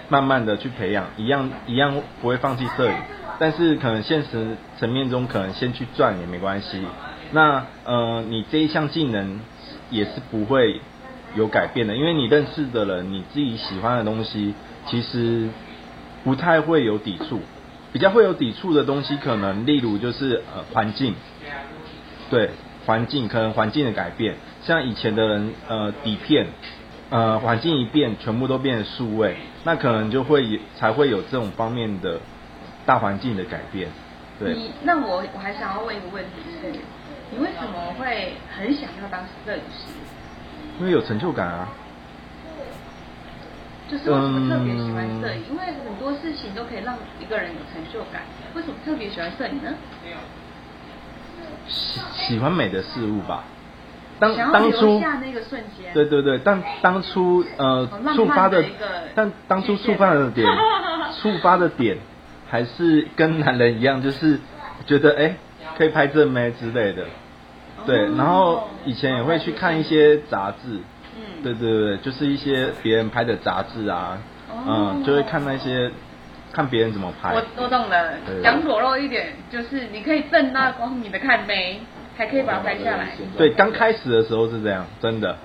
[0.09, 2.93] 慢慢的去培养，一样一样不会放弃摄影，
[3.41, 6.79] 但是可能现实层面中可能先去赚也没关系。
[7.31, 9.39] 那呃，你这一项技能
[9.89, 10.79] 也是不会
[11.33, 14.53] 有改变的，因为你认识的人，你自己喜欢的东西，
[14.85, 15.49] 其实
[16.23, 17.41] 不太会有抵触。
[17.91, 21.15] 比较会有抵触的东西，可能例如就是呃环境，
[22.29, 22.51] 对
[22.85, 26.45] 环境可能环境的改变，像以前的人呃底片。
[27.09, 32.21] 呃，环境一变，全部都变成数位，那可能就会才会有这种方面的
[32.85, 33.89] 大环境的改变。
[34.39, 34.53] 对。
[34.53, 36.71] 你那我我还想要问一个问题是，
[37.31, 39.93] 你为什么会很想要当摄影师？
[40.79, 41.67] 因为有成就感啊。
[43.89, 45.41] 就是为什么特别喜欢摄影？
[45.41, 48.21] 嗯、因为很多事情都可以让一个人有成就感。
[48.55, 49.73] 为什么特别喜欢摄影呢？
[51.67, 53.43] 喜喜欢美的事物吧。
[54.19, 55.01] 当当初，
[55.93, 58.63] 对对对，但当初呃触发的，
[59.15, 60.47] 但当初触发的点，
[61.21, 61.97] 触发的点
[62.51, 64.37] 还是跟男人一样，就是
[64.85, 65.33] 觉得哎
[65.77, 67.05] 可以拍正妹之类的，
[67.87, 70.81] 对，然后以前也会去看一些杂志，
[71.17, 74.17] 嗯，对对对，就是一些别人拍的杂志啊，
[74.67, 75.89] 嗯，就会看那些
[76.51, 77.33] 看别人怎么拍。
[77.33, 81.79] 我我懂了，讲裸露一点，就是你可以正大光明的看妹。
[82.17, 83.07] 还可以把它拍下来。
[83.35, 85.35] 对，刚开始的时候是这样，真的。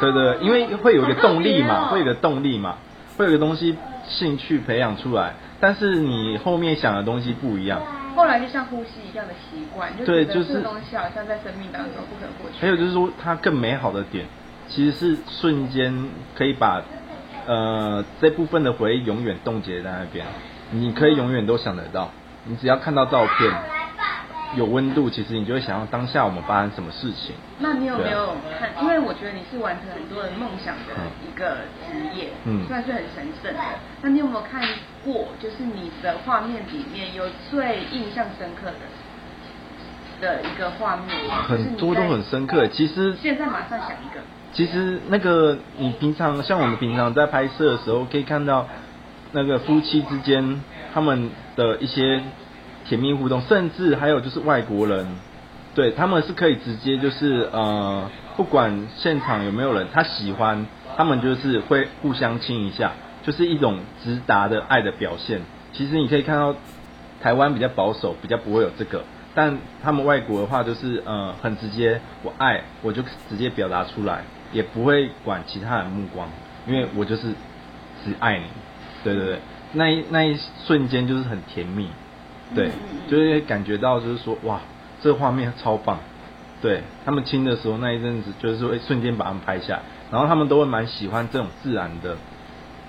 [0.00, 2.76] 对对，因为会有一个动力嘛，会有一个动力嘛，
[3.18, 5.34] 会有一个东西兴趣培养出来。
[5.60, 7.80] 但是你后面想的东西不一样，
[8.14, 12.60] 后来就像呼吸一样的习惯，就对，就是东西好像在生命当中不可或缺。
[12.60, 14.26] 还有就是说，它更美好的点，
[14.68, 16.82] 其实是瞬间可以把
[17.46, 20.26] 呃这部分的回忆永远冻结在那边，
[20.70, 22.10] 你可以永远都想得到，
[22.44, 23.52] 你只要看到照片
[24.56, 27.34] 有温度，其实你就会想要当下我们发生什么事情。
[27.58, 28.84] 那你有没有啊看？
[28.84, 33.60] 因为我觉得你是完成很多人梦想的一个职业，嗯算是很神圣的。
[34.02, 34.62] 那你有没有看
[35.04, 35.28] 过？
[35.40, 38.66] 就是你的画面里面有最印象深刻
[40.20, 41.08] 的的一个画面？
[41.48, 42.66] 很多都很深刻。
[42.68, 44.20] 其实现在马上想一个。
[44.52, 48.68] 其实那个你平常像我们平常在拍摄的时候，可以看到
[49.32, 50.62] 那个夫妻之间
[50.94, 52.20] 他们的一些
[52.84, 55.06] 甜蜜互动，甚至还有就是外国人，
[55.74, 60.66] 对他们是可以直接就是呃，不管现场有没有人，他喜欢，
[60.96, 62.92] 他们就是会互相亲一下，
[63.22, 65.40] 就是一种直达的爱的表现。
[65.72, 66.54] 其实你可以看到
[67.20, 69.02] 台湾比较保守，比较不会有这个。
[69.34, 76.28] 但他们外国的话就是呃很直接，我爱我就直接表达出来，也不会管其他人目光，
[76.68, 77.22] 因为我就是
[78.04, 78.44] 只爱你，
[79.02, 79.38] 对对对，
[79.72, 81.88] 那一那一瞬间就是很甜蜜，
[82.52, 82.70] 对，
[83.08, 84.60] 就是感觉到就是说哇，
[85.00, 85.98] 这个画面超棒，
[86.60, 92.16] 对他们亲的时候那一阵子就是会瞬间把他们拍下来，然后他们都会蛮喜欢这种自然的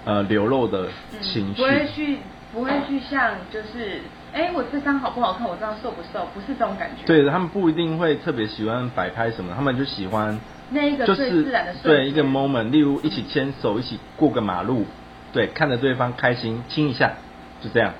[0.05, 0.87] 呃流露的
[1.21, 2.17] 情绪，不会去
[2.53, 4.01] 不会去像就是。
[4.35, 5.47] 哎，我这张好不好看？
[5.47, 6.27] 我这张瘦不瘦？
[6.33, 7.05] 不是这种感觉。
[7.05, 10.37] 对，他们不一定会特别喜欢摆拍什么，他们就喜欢
[10.71, 14.85] 那一个最自然的就是对一个 moment，例如一起牵手，一起过个马路，
[15.31, 17.13] 对，看着对方开心，亲一下，
[17.61, 17.93] 就这样，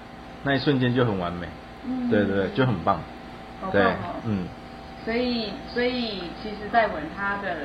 [0.46, 1.48] 那一瞬间就很完美。
[1.86, 3.02] 嗯，对对对，就很棒。
[3.62, 3.96] 好棒哦。
[4.24, 4.48] 对，嗯。
[5.04, 7.58] 所以，所以其实戴文他的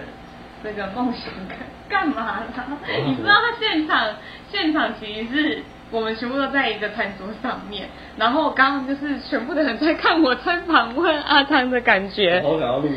[0.65, 2.67] 这个梦想干干嘛呢？
[3.07, 4.09] 你知道他现场
[4.51, 5.63] 现场其实是。
[5.93, 12.41] 我们全部都在一个餐桌上面，然后刚刚就是全部的人在看我在访问阿汤的感觉。
[12.43, 12.89] 好想要录，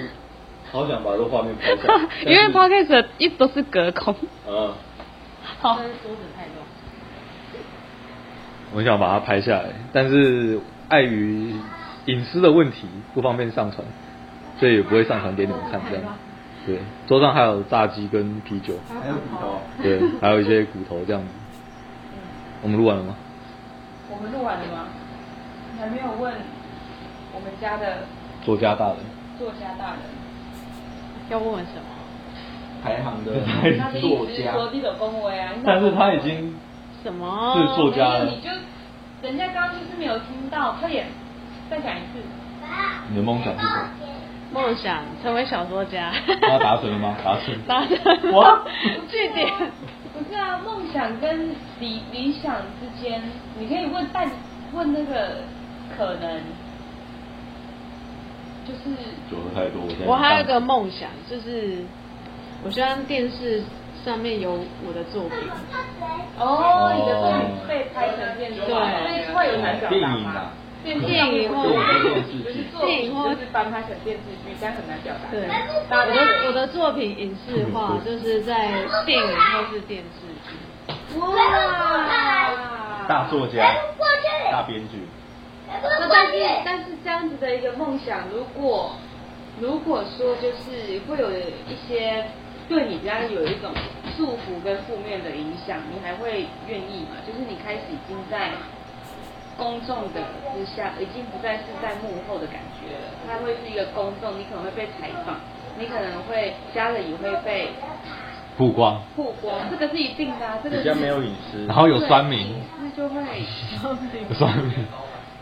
[0.72, 2.08] 好想把这画面拍下来。
[2.32, 4.16] 因为 podcast 一直都是隔空。
[4.48, 4.72] 嗯。
[5.60, 5.78] 好。
[5.78, 6.63] 桌子太乱。
[8.74, 10.60] 我想把它拍下来，但是
[10.90, 11.54] 碍于
[12.06, 13.86] 隐私的问题，不方便上传，
[14.60, 16.04] 所以也不会上传给你们看这样。
[16.66, 18.74] 对，桌上还有炸鸡跟啤酒。
[18.90, 19.60] 还有骨头。
[19.82, 21.28] 对，还有一些骨头这样子。
[22.62, 23.16] 我们录完了吗？
[24.10, 24.88] 我们录完了吗？
[25.74, 26.34] 你还没有问
[27.34, 27.98] 我们家的
[28.44, 28.98] 作家大人。
[29.38, 30.00] 作家大人
[31.30, 31.84] 要问问什么？
[32.84, 33.34] 排行的
[34.00, 34.54] 作家。
[34.54, 35.52] 说这首恭维啊。
[35.66, 36.56] 但是他已经
[37.04, 37.54] 什么？
[37.56, 38.26] 是作家了。
[38.26, 38.50] 你就
[39.22, 41.08] 人家刚刚就是没有听到，快点
[41.70, 42.24] 再讲一次。
[43.10, 43.88] 你的梦想是什么？
[44.54, 46.12] 梦想成为小说家。
[46.42, 47.16] 他达成了吗？
[47.24, 47.56] 达成。
[47.68, 48.32] 达成。
[48.32, 48.64] 哇！
[49.10, 49.52] 句点。
[50.14, 53.22] 不是啊，梦想跟理理想之间，
[53.60, 54.30] 你可以问但
[54.74, 55.38] 问那个
[55.98, 56.40] 可能，
[58.66, 58.96] 就是。
[59.32, 61.84] 我我还有一个梦想，就是
[62.64, 63.64] 我希望电视
[64.04, 64.52] 上面有
[64.86, 65.38] 我的作品。
[66.40, 70.52] 哦，你的作品被拍成电视，对，所以会有男表达吗？
[70.84, 70.94] 电
[71.34, 71.70] 影或就
[72.28, 75.32] 是电影或是翻拍成电视剧，但很难表达。
[75.32, 75.48] 对，
[75.90, 80.50] 我的我的作品影视化，就是在电影或是电视剧。
[81.18, 81.26] 哇！
[83.08, 83.74] 大作家，
[84.52, 85.08] 大编剧。
[85.82, 86.34] 那但是
[86.66, 88.92] 但是这样子的一个梦想，如果
[89.62, 92.26] 如果说就是会有一些
[92.68, 93.72] 对你家有一种
[94.16, 97.18] 束缚跟负面的影响，你还会愿意吗？
[97.26, 98.52] 就是你开始已经在。
[99.56, 100.20] 公众的
[100.56, 103.14] 之下，已经不再是在幕后的感觉了。
[103.28, 105.36] 它会是一个公众，你可能会被采访，
[105.78, 107.70] 你可能会家人也会被
[108.58, 109.00] 曝光。
[109.16, 110.58] 曝光，这个是一定的、啊。
[110.64, 111.68] 这个比较没有隐私。
[111.68, 112.40] 然后有酸民。
[112.40, 113.22] 隐私就会。
[114.34, 114.74] 酸民。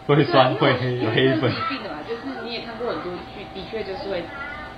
[0.06, 1.50] 会酸会黑有黑粉。
[1.50, 4.22] 一定的嘛，就是你也看过很多剧，的确就是会，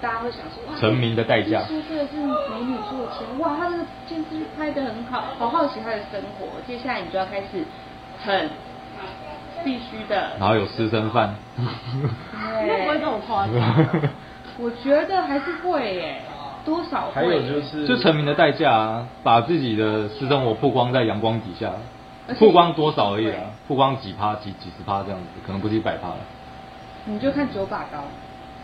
[0.04, 1.64] 大家会想说，成名的代价。
[1.64, 6.48] 说这个是美女做钱，哇，她这个电视剧拍的很好，好好奇她的生活。
[6.68, 7.64] 接下来你就要开始
[8.26, 8.50] 很。
[9.64, 13.54] 必须的，然后有私生饭， 会不会这么夸张？
[14.60, 16.22] 我觉得还是会耶，
[16.66, 17.14] 多少会。
[17.14, 21.72] 还有就是，就成名的代价啊，把自己的私生活曝光在阳光底下，
[22.38, 26.10] 曝光多少而已啊，曝光几趴几几十趴这样子，可能不是一百趴。
[27.06, 28.04] 你就看九把刀，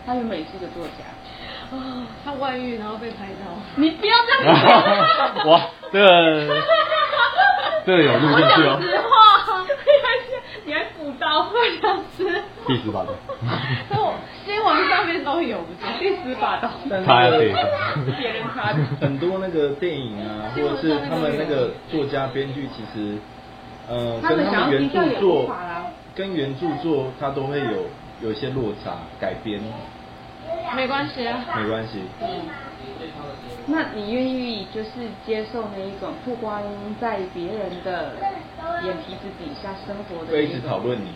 [0.04, 1.16] 他原本是一个作家，啊，
[2.24, 4.56] 他外遇然后被拍到，你不要这样
[5.34, 5.46] 讲。
[5.50, 5.60] 哇，
[5.92, 6.06] 这个
[7.86, 8.78] 这个有录进去哦。
[8.80, 9.06] 实话。
[10.66, 12.42] 你还补刀，我想吃。
[12.66, 13.08] 第十把刀。
[13.90, 15.58] 我，新闻上面都有？
[15.98, 16.70] 第十把刀。
[17.04, 17.52] 插下去。
[18.16, 18.78] 别人插的。
[19.00, 23.18] 很多那个电影啊，或者是他们那个作家编剧，其实，
[23.88, 25.50] 呃，跟他们原著作，
[26.14, 27.86] 跟原著作它都会有
[28.22, 29.60] 有一些落差改编。
[30.76, 32.02] 没关系啊，没关系。
[32.20, 32.48] 嗯，
[33.66, 34.90] 那你愿意就是
[35.26, 36.62] 接受那一种不光
[37.00, 38.14] 在别人的
[38.84, 40.32] 眼皮子底下生活的？
[40.32, 41.12] 会一直讨论你。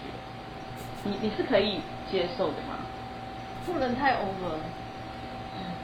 [1.04, 1.80] 你你是可以
[2.10, 2.78] 接受的吗？
[3.66, 4.58] 不能太 over。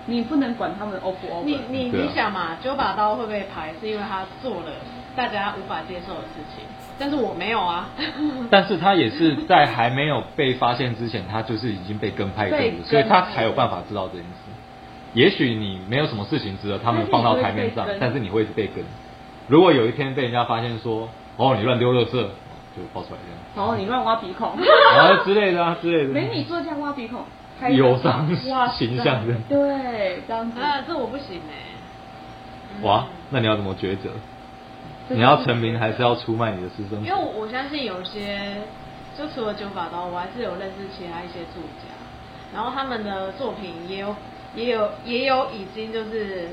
[0.07, 1.45] 你不能管他们 over 不 over。
[1.45, 4.73] 你你你想嘛，九把刀会被排，是因为他做了
[5.15, 6.65] 大家无法接受的事情。
[7.01, 7.89] 但是我没有啊，
[8.51, 14.39] 但是他也是在还没有被发现之前，他就是已经被跟拍跟了，所以他才有办法知道这件事。
[15.15, 18.85] 也许你没有什么事情值得他们放到台面上，但是你会一直被跟。
[19.49, 23.69] 如果有一天被人家发现说，哦，你乱丢垃圾，就爆出来这样。
[23.69, 26.13] 哦，你乱挖鼻孔，啊之类的啊之类的。
[26.13, 27.25] 没你做这样挖鼻孔，
[27.75, 28.29] 有伤
[28.69, 29.35] 形象的。
[29.49, 32.83] 对，这样子啊，这我不行哎。
[32.83, 34.11] 哇，那你要怎么抉择？
[35.11, 37.07] 你要成名还是要出卖你的私生活？
[37.07, 38.63] 因为我相信有些，
[39.19, 41.89] 就除了九把刀，我还是有认识其他一些作家，
[42.55, 44.15] 然后他们的作品也有
[44.55, 46.49] 也有也有已经就是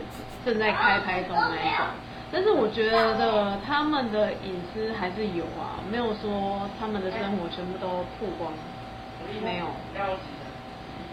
[0.45, 1.85] 正在开拍中那一种，
[2.31, 8.51] 但是我觉得他们的隐私还是有啊，没有说他们的生活全部都曝光，
[9.43, 9.65] 没有。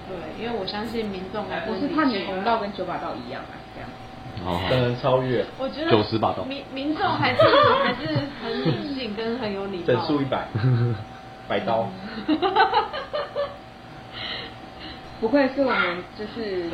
[0.06, 3.56] 对，因为我相信民众还是我是怕你红到跟九把刀一样啊，
[4.44, 4.60] 这样。
[4.60, 5.44] 哦，可能超越。
[5.58, 6.44] 我觉得九十把刀。
[6.44, 7.40] 民民众还是
[7.82, 8.06] 还是
[8.42, 9.84] 很理性跟很有礼貌。
[9.86, 10.46] 整数一百，
[11.48, 11.88] 百刀。
[15.20, 16.68] 不愧是我们就是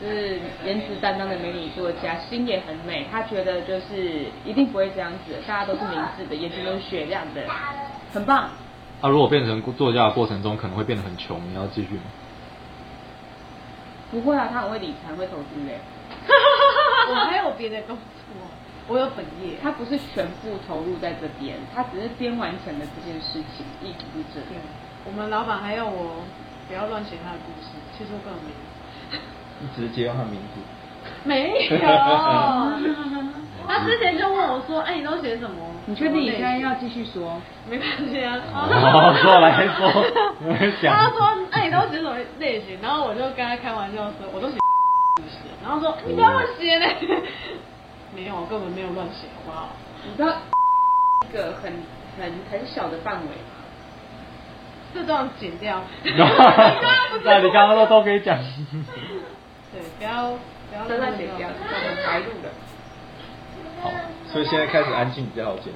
[0.00, 3.06] 就是颜值担当的美女作家，心也很美。
[3.12, 7.42] 她觉得就是一定不会这样子，大家都是明智的，眼睛都是雪亮的，
[8.12, 8.48] 很棒。
[9.00, 12.02] 他、啊、如果变成作家的过程中，可能会变得很穷，你要继续吗？
[14.10, 15.78] 不会啊，他很会理财，会投资嘞。
[17.12, 18.02] 我还有别的工作，
[18.88, 19.56] 我有本业。
[19.62, 24.62] 他不是全部投入在这边，他只是边完成了这件事情，一直是这样。
[25.04, 26.22] 我们老板还要我
[26.68, 28.50] 不要乱写他的故事，其实我根本没。
[29.60, 30.60] 你直接用他名字？
[31.24, 31.78] 没有。
[33.64, 37.40] 他之前就问我说：“哎，你都写什么？”你确定你现在要继续说？
[37.70, 38.40] 没关系啊。
[38.52, 39.88] 好，说来说。
[40.82, 44.56] 他说：“哎，你都写什么类型？”然后我就跟他开玩笑说：“我都写。”
[45.62, 46.86] 然后说你不要乱写呢，
[48.14, 49.68] 没有，我根本没有乱写，好不好？
[50.04, 50.34] 你知道
[51.28, 51.72] 一个很
[52.18, 53.62] 很很小的范围吗？
[54.92, 55.80] 这段剪掉。
[57.24, 58.36] 那你刚刚都都可以讲。
[59.72, 60.32] 对，不要
[60.70, 62.50] 不要乱剪掉，这样白录的。
[63.82, 63.90] 好，
[64.30, 65.72] 所以现在开始安静比较好剪。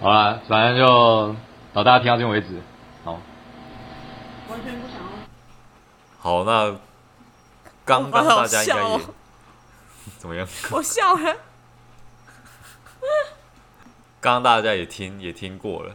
[0.00, 1.34] 好了，反正就
[1.72, 2.60] 到大家听到这边为止。
[3.04, 3.12] 好。
[4.50, 5.02] 完全不想要。
[6.20, 6.76] 好，那。
[8.00, 9.00] 刚刚大家应该也
[10.18, 10.46] 怎么样？
[10.70, 11.36] 我笑了。
[14.20, 15.94] 刚刚大家也听也听过了，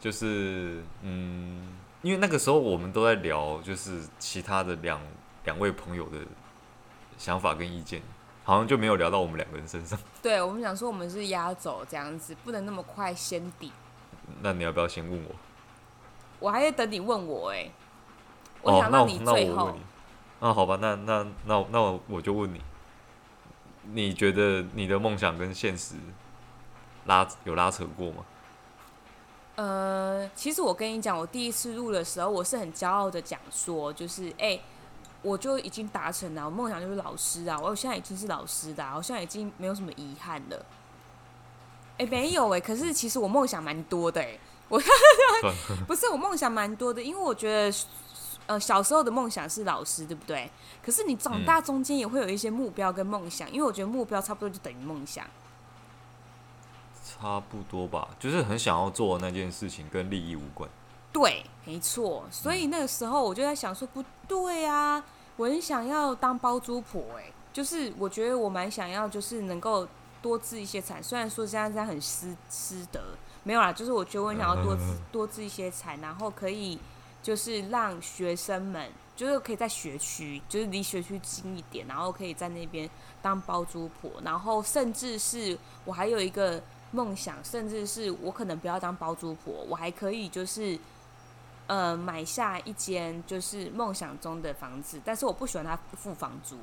[0.00, 5.00] 就是嗯，因为那个时候我们都在聊，就是其他的两
[5.44, 6.18] 两位朋友的
[7.18, 8.00] 想法跟意见，
[8.44, 9.98] 好像就没有聊到我们两个人身上。
[10.22, 13.70] 对，我们想说我们是压轴这样子，不能那么快先底。
[14.40, 15.34] 那你要不要先问我？
[16.38, 17.72] 我还在等你问我哎、欸。
[18.62, 19.68] 我想让你最后。
[19.68, 19.78] 哦，
[20.42, 22.62] 那好吧，那那那那我我就问你，
[23.92, 25.96] 你觉得你的梦想跟现实
[27.04, 28.24] 拉有拉扯过吗？
[29.56, 34.62] 呃，其实我跟你讲，我第一次录的时候，我是很骄傲的讲说，就是哎、欸，
[35.20, 40.56] 我就已经达成了，我梦想就是老师啊，我现在已经是老师的，我现在已经没有什么遗憾了。
[41.98, 44.80] 哎、欸，没有哎、欸，可是其实我梦想蛮多的哎、欸，我
[45.86, 47.78] 不是我梦想蛮多的，因为我觉得。
[48.50, 50.50] 呃，小时候的梦想是老师，对不对？
[50.84, 55.24] 可是你长大中间也会有一些目标跟梦想，嗯、因为我觉得目标差不多就等于梦想。
[57.04, 60.68] 差不多吧，就是很想要做的那件事情跟利益无关。
[61.12, 62.24] 对，没错。
[62.32, 65.00] 所以那个时候我就在想说，不对啊，
[65.36, 69.86] 我很想要当包租婆，哎，就是我觉得我蛮想要，就是能够
[70.20, 71.00] 多置一些产。
[71.00, 73.00] 虽然说这样这样很失失德，
[73.44, 74.82] 没有啦，就是我觉得我很想要多置
[75.12, 76.76] 多置一些产，然后可以。
[77.22, 82.88] 就是让学生们，就是可以在学区，就是离学区近一点，然后可以在那边
[83.20, 86.62] 当包租婆，然后甚至是我还有一个
[86.92, 90.78] 梦想，甚至是我可能不要当包租婆，我还可以就是，
[91.66, 96.56] 呃，买下一间就是梦想中的房子，但是我不喜欢他付房租，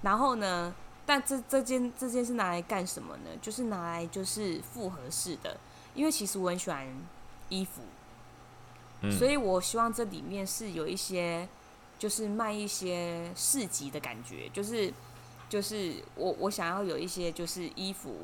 [0.00, 0.74] 然后呢，
[1.04, 3.30] 但这这间这间是拿来干什么呢？
[3.42, 5.56] 就是拿来就是复合式的，
[5.94, 6.86] 因为其实我很喜欢
[7.50, 7.82] 衣服。
[9.18, 11.48] 所以，我希望这里面是有一些，
[11.98, 14.92] 就是卖一些市集的感觉，就是，
[15.48, 18.16] 就是我我想要有一些就是衣服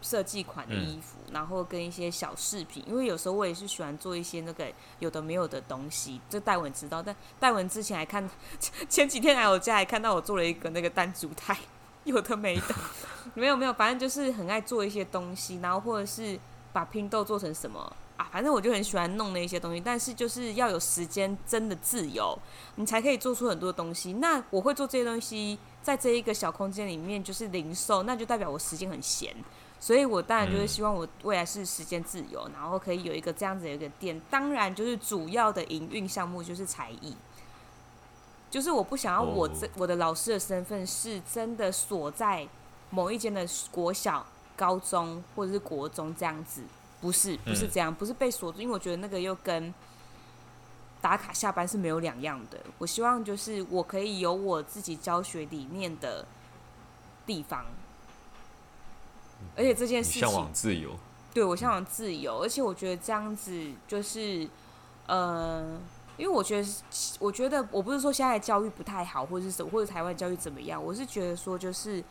[0.00, 4.66] 设计款的衣服，嗯、然后跟一些小饰品，因为有时候我也是喜欢做一些那个
[4.98, 6.20] 有的没有的东西。
[6.30, 8.28] 这戴文知道，但戴文之前还看
[8.88, 11.56] 前几天来我家还看到我做了一个那个弹珠台，
[12.04, 12.74] 有的没的，
[13.34, 16.38] 没有没有，反正就是很爱做一些东西，然后或者是
[16.72, 22.38] 把拼豆做成什么啊，反正我就很喜欢弄那些东西，但是就是要有时间真的自由，
[22.74, 24.14] 你才可以做出很多东西。
[24.14, 29.34] 那我会做这些东西，在这一个小空间里面就是零售，那就代表我时间很闲。
[29.80, 34.20] 所以，我当然就是希望我未来是时间自由，嗯、然后可以有一个这样子的一个店。
[34.28, 37.16] 当然，就是主要的营运项目就是才艺，
[38.50, 42.48] 就是我不想要我这、哦、我的老师的身份是真的锁在
[42.90, 46.62] 某一间的国小、高中或者是国中这样子，
[47.00, 49.72] 不是不是这样，不是被锁住，因为我觉得那个又跟
[51.00, 52.58] 打卡下班是没有两样的。
[52.78, 56.26] 我希望就是我可以有我自己教学理念的
[57.26, 57.64] 地方。
[59.56, 60.98] 而且这件事情，向往自由，
[61.32, 64.48] 对，我向往自由，而且我觉得这样子就是，
[65.06, 65.78] 呃，
[66.16, 66.68] 因为我觉得，
[67.20, 72.02] 我觉得我不是说现在教育不太好，或者是什么，或者台湾教育怎么样，我是觉得说就是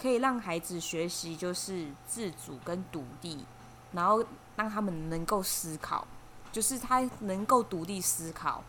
[0.00, 3.44] 可以让孩子学习就是自主跟独立，
[3.92, 4.24] 然后
[4.56, 6.06] 让他们能够思考，
[6.52, 8.62] 就是他能够独立思考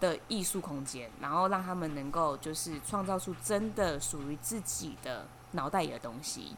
[0.00, 6.56] 的艺术空间，然后让他们能够就是创造出真的属于自己的脑袋里的东西。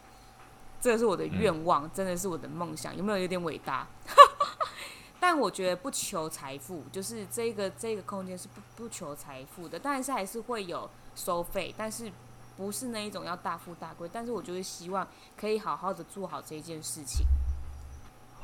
[0.80, 3.86] 这个是我的愿望，真的是我的梦想，有没有有点伟大？
[5.18, 12.12] 但我觉得不求财富，就是这个这个空间是不不求财富的，但是还是会有收费，但是
[12.56, 17.26] 不是那一种要大富大贵，但是我就是希望可以好好的做好这件事情。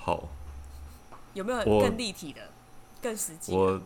[0.02, 0.28] 好，
[1.34, 2.40] 有没有更立体的、
[3.00, 3.54] 更实际？
[3.54, 3.80] 我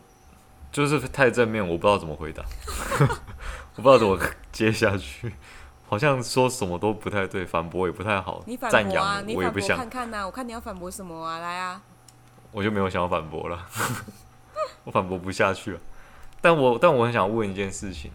[0.72, 2.42] 就是太正面，我不知道怎么回答，
[3.76, 4.18] 我不知道怎么
[4.50, 5.32] 接下去。
[5.88, 8.42] 好像说什么都不太对，反驳也不太好。
[8.46, 11.80] 你反驳啊，赞扬你我也不想看看呐、啊，我看你要反驳什么啊，来啊！
[12.50, 13.66] 我就没有想要反驳了，
[14.82, 15.80] 我反驳不下去了。
[16.40, 18.10] 但我但我很想问一件事情，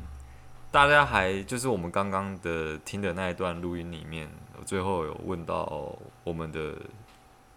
[0.69, 4.29] 大家还就是我们刚刚的听的那一段录音里面，
[4.59, 6.75] 我最后有问到我们的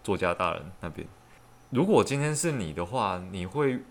[0.05, 1.07] 作家大人那边，
[1.71, 3.81] 如果今天是你的话，你会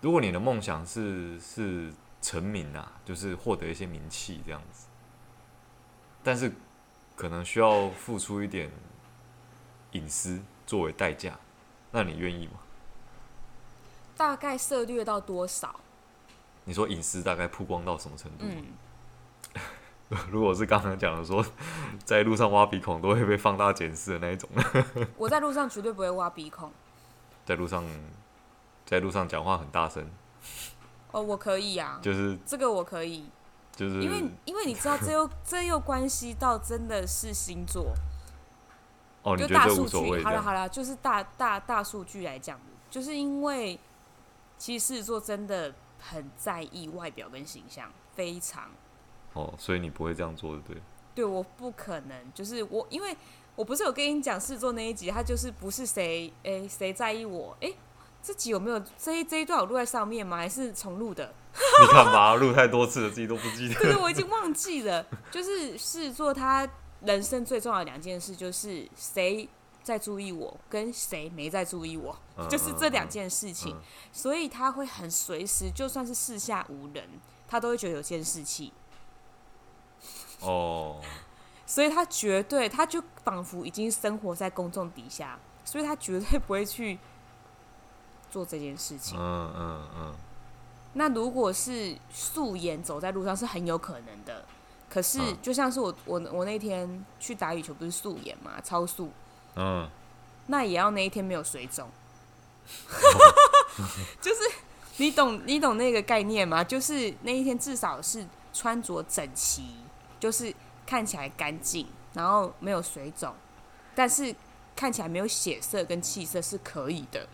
[0.00, 4.88] 如果你的梦想是是成名啊，就是获得一些名气这样子。
[6.24, 6.52] 但是，
[7.14, 8.68] 可能需要付出一点
[9.92, 11.38] 隐私作为代价，
[11.92, 12.54] 那你愿意吗？
[14.16, 15.78] 大概涉略到多少？
[16.64, 18.38] 你说隐私大概曝光到什么程度？
[18.40, 18.64] 嗯，
[20.30, 21.44] 如果是刚刚讲的说，
[22.04, 24.48] 在路上挖鼻孔都会被放大检视的那一种，
[25.16, 26.72] 我在路上绝对不会挖鼻孔。
[27.46, 27.84] 在路上，
[28.84, 30.04] 在路上讲话很大声。
[31.12, 33.24] 哦，我可以啊，就是这个我可以。
[33.76, 37.94] 就是因为，因为你知道，这又这又关系到真的是星座。
[39.22, 42.58] 哦，就大数据，好了好了，就是大大大数据来讲，
[42.90, 43.78] 就是因为
[44.58, 48.64] 其实狮子座真的很在意外表跟形象，非常。
[49.34, 50.76] 哦，所以你不会这样做的，对？
[51.14, 53.16] 对，我不可能，就是我，因为
[53.56, 57.68] 我不是有跟你讲狮子座那一集，他就是不是谁哎谁在意我哎。
[57.68, 57.76] 诶
[58.22, 60.36] 这集有没有这一这一段我录在上面吗？
[60.36, 61.32] 还是重录的？
[61.54, 63.74] 你干嘛录太多次了，自己都不记得？
[63.80, 65.02] 对，我已经忘记了。
[65.30, 66.68] 就是狮子座他
[67.00, 69.48] 人生最重要的两件事，就是谁
[69.82, 73.74] 在注意我，跟谁没在注意我，嗯、就是这两件事情。
[73.74, 77.08] 嗯嗯、所以他会很随时，就算是四下无人，
[77.48, 78.70] 他都会觉得有监视器。
[80.40, 81.00] 哦。
[81.66, 86.98] 所以他绝对，他就仿佛已经生活在公众底下，所以他绝对不会去。
[88.32, 90.14] 做这件事情，嗯嗯嗯。
[90.92, 94.44] 那如果是素颜走在路上是很有可能的，
[94.88, 99.10] 可是就像是我我我那天去打羽球不是素颜嘛，超素，
[99.56, 99.90] 嗯，
[100.46, 101.88] 那也要那一天没有水肿，
[104.22, 104.40] 就是
[104.98, 106.62] 你懂你懂那个概念吗？
[106.62, 109.74] 就是那一天至少是穿着整齐，
[110.20, 110.54] 就是
[110.86, 113.34] 看起来干净，然后没有水肿，
[113.94, 114.32] 但是
[114.76, 117.26] 看起来没有血色跟气色是可以的。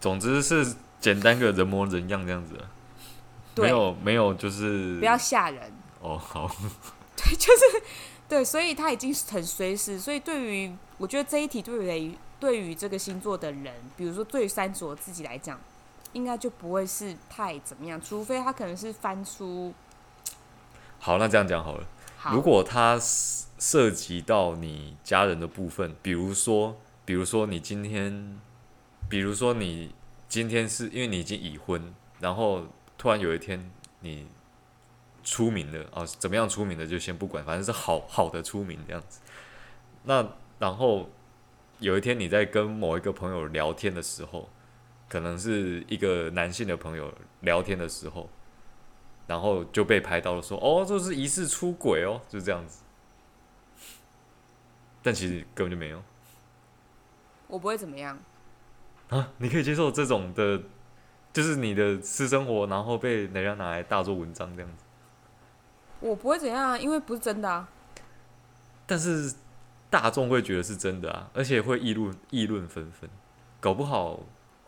[0.00, 2.58] 总之是简单个人模人样这样子，
[3.56, 5.70] 没有没有就是不要吓人
[6.00, 6.50] 哦，好，
[7.16, 7.82] 对，就是
[8.28, 15.60] 对，所以他已经很随时，所以对于我觉得这一题对于对于这个星座的人，比如说对于三卓自己来讲，
[16.14, 19.74] 应该就不会是太怎么样，除非他可能是翻出。
[20.98, 21.86] 好，那这样讲好了，好
[22.32, 28.38] 如果他涉及到你家人的部分，比如说，比如说你今天。
[29.08, 29.92] 比如说，你
[30.28, 32.64] 今天是因为你已经已婚，然后
[32.96, 33.68] 突然有一天
[34.02, 34.28] 你
[35.24, 39.18] 出名了啊，怎么样出名的就先不管，反正是好好的出名这样子。
[40.04, 40.24] 那
[40.60, 41.10] 然后
[41.80, 44.48] 有一天你在跟某一个朋友聊天的时候，
[45.08, 48.30] 可能是一个男性的朋友聊天的时候，
[49.30, 52.82] 然后就被拍到了说，哦，这是疑似出轨哦，就是这样子。
[55.04, 56.02] 但其实根本就没有。
[57.46, 58.18] 我不会怎么样。
[59.08, 60.60] 啊，你可以接受这种的，
[61.32, 64.84] 就是你的私生活，然后被人家拿来大做文章这样子。
[66.00, 67.68] 我不会怎样啊，因为不是真的啊。
[68.84, 69.32] 但是
[69.88, 73.08] 大众会觉得是真的啊，而且会议论议论纷纷，
[73.60, 74.18] 搞不好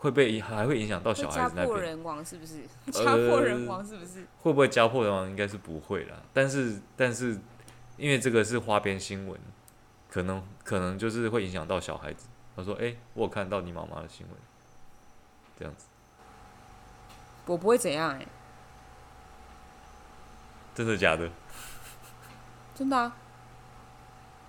[0.03, 1.65] 会被还会影响到小孩子那边。
[1.65, 2.61] 家破人亡是不是？
[2.91, 4.27] 家破人亡是不是？
[4.41, 5.29] 会不会家破人亡？
[5.29, 6.17] 应该是不会啦。
[6.33, 7.39] 但是但是，
[7.95, 9.39] 因为这个是花边新闻，
[10.11, 12.27] 可能可能就是会影响到小孩子。
[12.53, 14.37] 他说：“哎、欸，我有看到你妈妈的新闻，
[15.57, 15.85] 这样子。”
[17.47, 18.27] 我不会怎样哎、欸。
[20.75, 21.29] 真的假的？
[22.75, 23.15] 真的啊！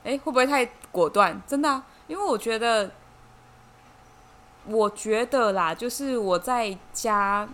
[0.02, 1.40] 哎，会不会太果断？
[1.46, 2.90] 真的啊，因为我觉得，
[4.66, 7.48] 我觉得啦，就是我在家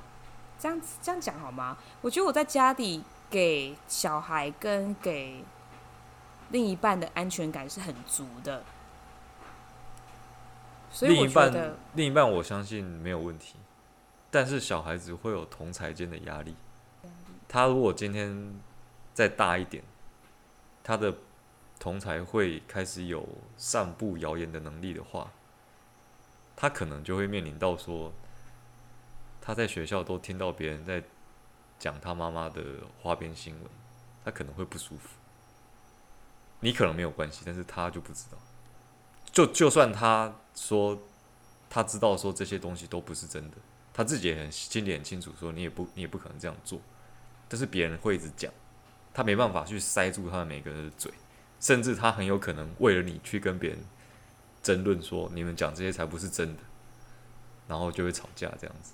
[0.58, 1.76] 这样子这样讲好吗？
[2.00, 5.44] 我觉得我在家里给小孩跟给
[6.50, 8.62] 另一半的安全感是很足的，
[10.90, 13.56] 所以我觉得另一半，另一半我相信没有问题，
[14.30, 16.54] 但是小孩子会有同才间的压力。
[17.48, 18.60] 他如果今天
[19.12, 19.82] 再大一点，
[20.84, 21.14] 他的
[21.78, 25.30] 同才会开始有散布谣言的能力的话，
[26.60, 28.12] 他可能就会面临到说，
[29.40, 31.02] 他在学校都听到别人在
[31.78, 32.62] 讲他妈妈的
[33.00, 33.64] 花边新闻，
[34.22, 35.08] 他可能会不舒服。
[36.60, 38.36] 你可能没有关系，但是他就不知道。
[39.32, 41.00] 就就算他说
[41.70, 43.56] 他知道说这些东西都不是真的，
[43.94, 46.78] 他自己也很心里很清楚，说你也不你也不可能这样做。
[47.48, 48.52] 但是别人会一直讲，
[49.14, 51.10] 他没办法去塞住他的每个人的嘴，
[51.58, 53.78] 甚至他很有可能为了你去跟别人
[54.62, 56.62] 争论，说你们讲这些才不是真的，
[57.68, 58.92] 然后就会吵架这样子。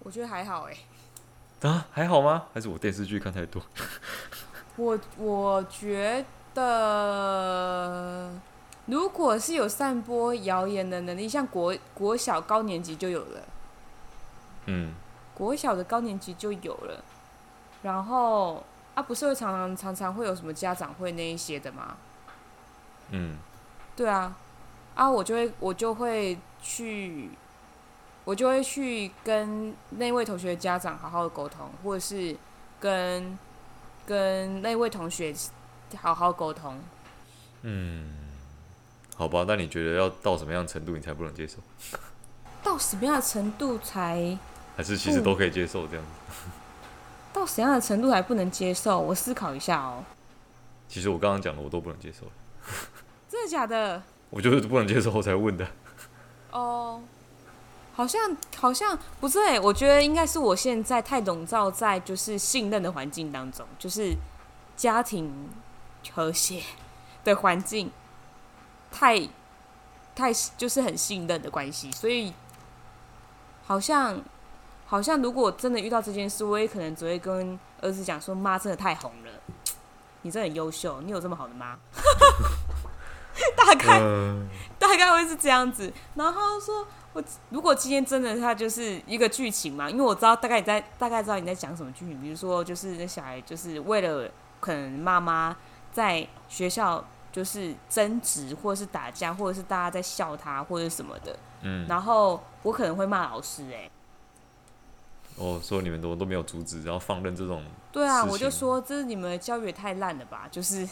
[0.00, 0.76] 我觉得还好哎。
[1.68, 2.46] 啊，还好吗？
[2.54, 3.62] 还是我电视剧看太多？
[4.76, 8.30] 我我觉得，
[8.86, 13.40] 如果是有散播谣言的能力，像国国小高年级就有了。
[14.66, 14.94] 嗯。
[15.34, 17.04] 国小的高年级就有了，
[17.82, 18.64] 然后
[18.94, 21.96] 啊，不是会常常常常会有什么家长会那一些的吗？
[23.10, 23.38] 嗯，
[23.96, 24.36] 对啊，
[24.94, 27.30] 啊，我就会我就会去，
[28.24, 32.36] 我就会去跟那位同学的家长好好的沟通，或者是
[32.80, 33.38] 跟
[34.06, 35.34] 跟那位同学
[35.96, 36.78] 好好沟通。
[37.62, 38.28] 嗯，
[39.16, 41.56] 好吧，那你觉得要到什么样的程度你才不能接受？
[42.62, 44.38] 到什么样的程度才？
[44.76, 46.50] 还是其实都可以接受这样子，
[47.32, 49.00] 到什么样的程度还不能接受？
[49.00, 50.04] 我思考一下哦。
[50.88, 52.26] 其实我刚刚讲的我都不能接受。
[53.38, 54.02] 真的假的？
[54.30, 55.64] 我就是不能接受我才问的。
[56.50, 57.00] 哦，
[57.94, 64.12] 好像好像不是哎，我觉得应该是我现在太笼罩在就是信任的环境当中，就是
[64.76, 65.48] 家庭
[66.12, 66.60] 和谐
[67.22, 67.92] 的环境，
[68.90, 69.28] 太
[70.16, 72.34] 太就是很信任的关系，所以
[73.64, 74.20] 好像。
[74.90, 79.30] 好像如果真的遇到这件事，我也可能只会跟儿子讲说：“妈真的太红了，
[80.22, 81.76] 你真的很优秀，你有这么好的妈。”
[83.56, 84.46] 大概、呃、
[84.78, 85.92] 大概会是这样子。
[86.14, 94.30] 然后说我如果今天真的他就是一个剧情嘛，因为我知道大概你在大概知道你在讲什么剧情，比如说就是那小孩就是为了
[94.60, 95.56] 可能妈妈
[95.92, 101.36] 在学校就是争执，或者是打架，或者是大家在笑他或者什么的。
[101.62, 103.90] 嗯，然后我可能会骂老师、欸，哎。
[105.36, 107.62] 哦，说你们都都没有阻止，然后放任这种。
[107.92, 110.48] 对啊，我就说这是你们的教育也太烂了吧！
[110.50, 110.88] 就是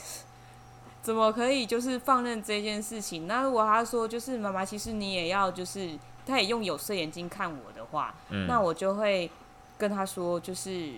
[1.06, 3.28] 怎么可以就是放任这件事情？
[3.28, 5.96] 那如果他说就是妈妈，其实你也要就是
[6.26, 9.30] 他也用有色眼镜看我的话，嗯、那我就会
[9.78, 10.94] 跟他说，就是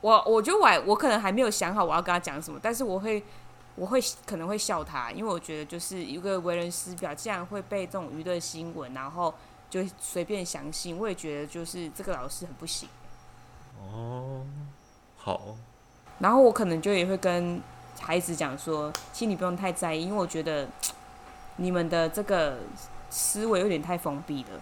[0.00, 3.22] 我我觉得我我可能还没有想好我要跟他讲什么，但是我会
[3.74, 9.34] 我会可能会笑他，因为我觉得就是一个为人师表，竟然会被这种娱乐新闻，然后。
[9.70, 12.88] 就随便相信，我也觉得就是这个老师很不行。
[13.78, 14.40] 哦，
[15.18, 15.58] 好。
[16.20, 17.60] 然后我可能就也会跟
[18.00, 20.68] 孩子讲说，其实你不用太在意，因为我觉得
[21.56, 22.58] 你们的这个
[23.10, 24.60] 思维有点太封闭了，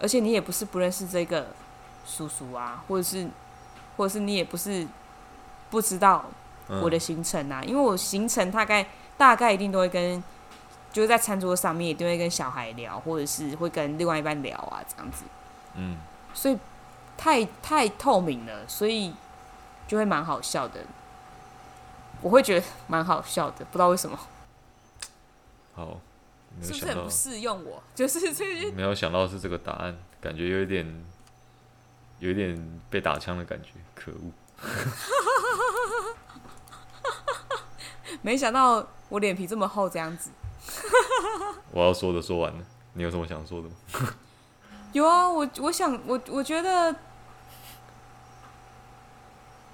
[0.00, 1.48] 而且你也不是不认识这个
[2.06, 3.28] 叔叔啊，或者是，
[3.96, 4.86] 或者是你也不是
[5.70, 6.24] 不知道
[6.68, 10.22] 我的行程啊，嗯、因为我行程大概大概一定都会跟。
[10.92, 15.24] 就是在餐桌上面，一定会跟小孩聊，或者是会跟另外一半聊啊，这样子。
[15.74, 15.98] 嗯，
[16.32, 16.56] 所以
[17.18, 19.12] 太太透明了，所以
[19.86, 20.80] 就会蛮好笑的。
[22.26, 24.18] 我会觉得蛮好笑的，不知道为什么。
[25.76, 26.00] 好，
[26.60, 27.80] 是不是很不适用我？
[27.94, 31.04] 就是这些，没有想到是这个答案，感觉有一点，
[32.18, 34.32] 有一点被打枪的感觉，可恶！
[38.22, 40.32] 没想到我脸皮这么厚，这样子。
[41.70, 42.64] 我要说的说完了，
[42.94, 43.74] 你有什么想说的吗？
[44.90, 46.92] 有啊，我我想我我觉得。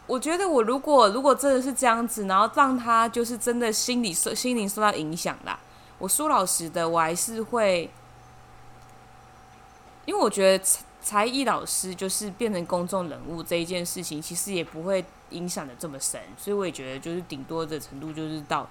[0.07, 5.59] 我觉得我如果如果真的是这样子，然后让他就是真的心理受心灵受到影响啦，
[5.99, 7.89] 我说老实的，我还是会，
[10.05, 18.69] 因为我觉得才才艺老师就是变成公众人物这一件事情，其实也不会影响的这么深，所以我也觉得就是顶多的程度就是到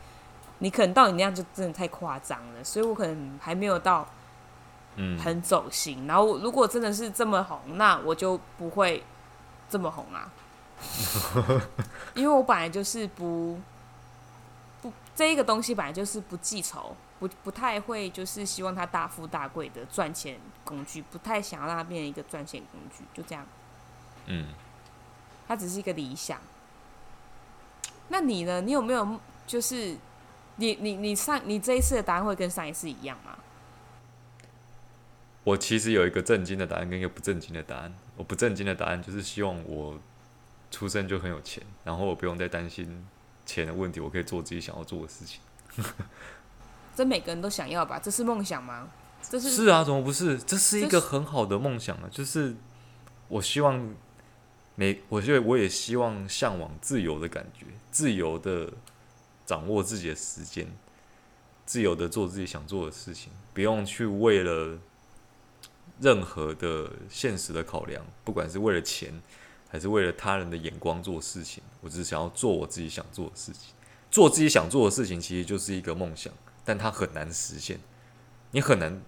[0.59, 4.07] 你可能到你那样就真的太夸张了，所以我可能还没有到
[4.97, 9.03] 嗯很走心，然后如果真的是这么红，那我就不会
[9.69, 10.29] 这么红啊。
[12.15, 13.59] 因为我本来就是不
[14.81, 23.45] 不这一个东西本来就是不记仇，不不太会就是希望它大富大贵的赚钱工具，不太想要让它变成一个赚钱工具，就这样。
[24.25, 24.47] 嗯，
[25.47, 26.39] 它只是一个理想。
[28.09, 28.59] 那你呢？
[28.61, 29.95] 你有没有就是
[30.57, 33.37] 你你你上你这一次的答案会跟上一次一样吗？
[35.43, 37.93] 我其实有一个正经的答案跟一个不正经的答案。
[38.17, 39.97] 我不正经的答案就是希望我。
[40.71, 43.05] 出生就很有钱，然后我不用再担心
[43.45, 45.41] 钱的问题，我可以做自己想要做的事情。
[46.95, 47.99] 这每个人都想要吧？
[47.99, 48.89] 这是梦想吗？
[49.21, 50.37] 这是是啊，怎么不是？
[50.39, 52.09] 这是一个很好的梦想啊！
[52.09, 52.55] 就是
[53.27, 53.93] 我希望
[54.75, 58.71] 每，我觉得我也希望向往自由的感觉，自由的
[59.45, 60.67] 掌握自己的时间，
[61.65, 64.79] 自由的做自己想做的事情，不用去为了
[65.99, 69.21] 任何的现实的考量，不管是为了钱。
[69.71, 73.73] 还是为了他人的眼光做事情，我只是想要做我自己想做的事情。
[74.11, 76.33] 做自己想做的事情，其实就是一个梦想，
[76.65, 77.79] 但它很难实现。
[78.51, 79.01] 你很难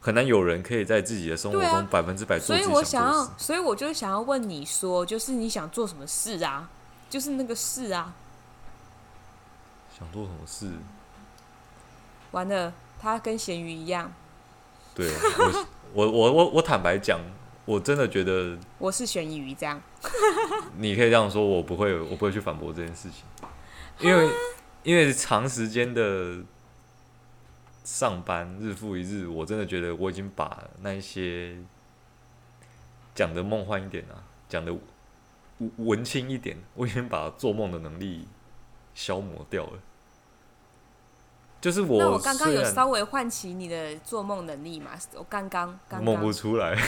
[0.00, 2.90] 很难有人可以在自己的生活中百分之百做自己想做的事。
[2.90, 6.68] 所以我想要，所以我就想要问你说，就是你想做什么事啊？
[7.08, 8.14] 就是那个事啊。
[9.98, 10.70] 想做什么事？
[12.32, 12.70] 完了，
[13.00, 14.12] 他跟咸鱼一样。
[14.94, 15.10] 对，
[15.94, 17.18] 我 我我我我坦白讲。
[17.66, 19.80] 我真的觉得我是悬疑鱼这样，
[20.78, 23.24] 你可以这样说，我不会，我不会去反驳这件事情，
[23.98, 24.30] 因为
[24.84, 26.38] 因为长时间的
[27.82, 31.56] 上班日复一日，我真的觉得我已经把那一些
[33.16, 34.72] 讲的梦幻一点啊，讲的
[35.78, 38.28] 文青一点，我已经把做梦的能力
[38.94, 39.72] 消磨掉了。
[41.60, 44.92] 就是我，那我刚刚有稍微唤起你的做梦能力嘛？
[45.14, 46.78] 我刚刚刚梦不出来。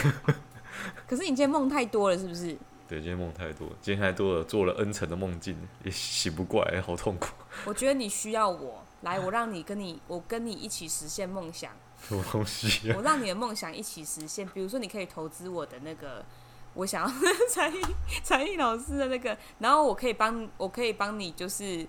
[1.07, 2.57] 可是你今天梦太多了，是不是？
[2.87, 7.27] 对，今天梦太多，今天太多了，做了 N 层的梦境，也醒不过来，好痛苦。
[7.65, 11.71] 我觉得你需要我来，我让你跟你，我跟你一起实现梦想。
[12.01, 12.95] 什么东西啊？
[12.97, 16.25] 我让你的梦想一起实现，比如说你可以投资我的那个，
[16.73, 17.13] 我想要
[17.49, 17.81] 才艺
[18.23, 21.85] 才艺老师的那个，然后我可以帮，我可以帮你，就是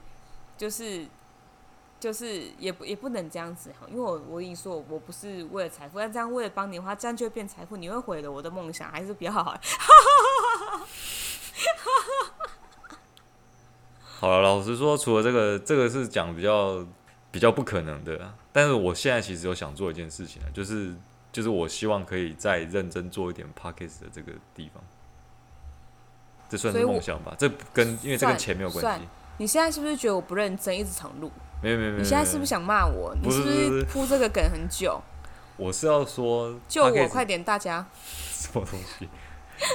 [0.59, 1.07] 就是。
[2.01, 9.55] 就是也不也不能这样子哈，因为我我跟你说，我不是为了财富，但这样为了帮你的话，这样就会变财富，你会毁了我的梦想，还是比较好。
[14.19, 16.87] 好了，老实说，除了这个，这个是讲比较
[17.31, 20.95] 比较不可能的，但是我现在其实有想做一件事情啊，就是
[21.31, 24.83] 就是我希望可以再认真做一点 Podcast 的这个地方，
[26.49, 27.35] 这算是梦想吧？
[27.39, 29.07] 这跟因为这跟钱没有关系。
[29.37, 31.31] 你现在是不是觉得我不认真，一直重录？
[31.63, 33.15] 没有没有没有，你现在是不是想骂我？
[33.23, 35.01] 你是不是铺这个梗很久？
[35.57, 37.87] 我是要说，救我快点，大家！
[38.03, 39.09] 什么东西？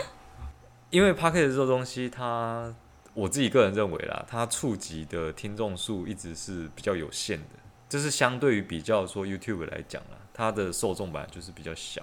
[0.90, 2.74] 因为 Podcast 这个东西，它
[3.14, 12.02] 我自己个人认为啦，它触及的听众数一直是比较有限的，就是相对于比较说 YouTube 来讲啦，它的受众本来就是比较小。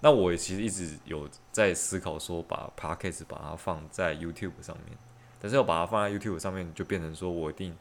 [0.00, 4.96] 那我其实一直有在思考说，把 Podcast 把它放在 YouTube 上面，
[5.38, 7.76] 但是要把它放在 YouTube 上面，就变成说我一定。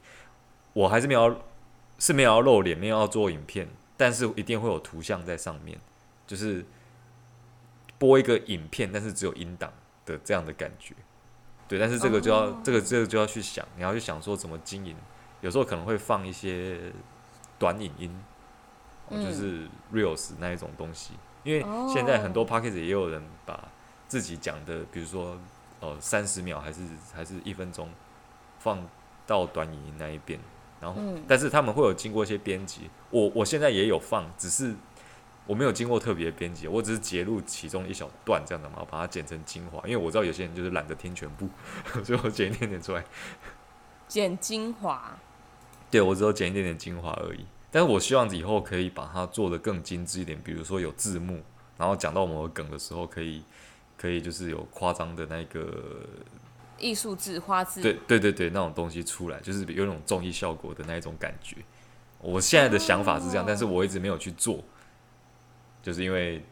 [0.74, 1.41] 我还是没有，
[1.99, 3.67] 是没有要露脸，没有要做影片，
[3.97, 5.78] 但是一定会有图像在上面，
[6.26, 6.65] 就是
[7.97, 9.72] 播一个影片，但是只有音档
[10.05, 10.95] 的这样的感觉。
[11.67, 12.55] 对，但是这个就要，oh.
[12.63, 14.95] 这个这个就要去想，你要去想说怎么经营。
[15.41, 16.91] 有时候可能会放一些
[17.57, 18.24] 短影音，
[19.09, 21.13] 嗯、就是 reels 那一种东西，
[21.43, 23.69] 因为现在很多 podcast 也有人把
[24.07, 25.38] 自己讲的，比如说
[25.80, 26.82] 哦三十秒还是
[27.13, 27.89] 还是一分钟
[28.59, 28.88] 放
[29.26, 30.39] 到短影音那一边。
[30.82, 34.74] 然后，但是他们会有经过一些编辑，我我现在也有放，只是
[35.46, 41.48] 我没有经过特别编辑，我只是截录其中一小段这样的嘛，把它剪成精华，因为我知道有些人就是懒得听全部，
[42.04, 43.04] 所以我剪一点点出来。
[44.08, 45.18] 剪精华。
[45.90, 47.46] 对，我只有剪一点点精华而已。
[47.70, 51.42] 但是我希望以后可以把它做得更精致一点，比如说有字幕，
[51.78, 53.44] 然后讲到某个梗的时候，可以
[53.98, 56.06] 可以就是有夸张的那个
[56.82, 61.56] 艺术字花字，对对对对，那种东西出来，就是有那种综艺效果的那一种感觉。
[62.20, 64.64] 我现在的想法是这样，哦、但是我一直没有去做，
[65.82, 66.44] 就是因为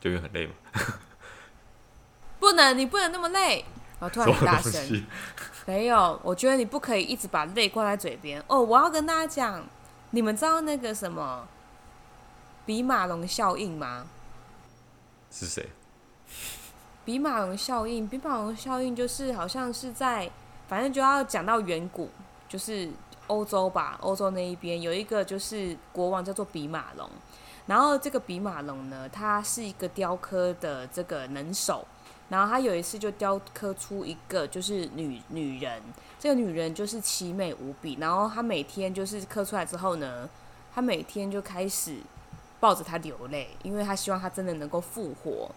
[0.00, 0.52] 就因为很累嘛。
[2.38, 3.64] 不能，你不能那么累。
[3.98, 5.04] 我突然很大声。
[5.64, 8.42] 没有，我觉得你不可以一直把累挂在嘴边。
[8.48, 9.64] 哦，我要跟大家讲，
[10.10, 11.46] 你们知道那个什么
[12.66, 14.06] 比马龙效应吗？
[15.30, 15.68] 是谁？
[17.04, 20.30] 比马龙效应，比马龙效应就是好像是在，
[20.68, 22.08] 反正就要讲到远古，
[22.48, 22.90] 就是
[23.26, 27.08] 欧洲吧，欧洲那一边有一个就是国王叫做比马龙，
[27.66, 31.86] 然后这个比马龙呢，他是一个雕刻的这个能手。
[32.28, 35.82] 然后他有一次就雕刻出一个就是女女人，
[36.18, 37.98] 这个女人就是奇美无比。
[38.00, 40.26] 然后他每天就是刻出来之后呢，
[40.74, 41.98] 他每天就开始
[42.58, 45.50] 抱着她流泪，因为他希望她真的能够复活。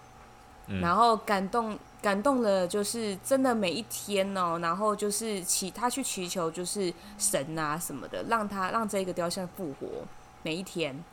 [0.67, 4.59] 嗯、然后感动感动了，就是真的每一天哦。
[4.61, 9.87] 然后就是祈他去祈求，就是神啊什么的，让他让这个雕像复活
[10.43, 11.03] 每一天。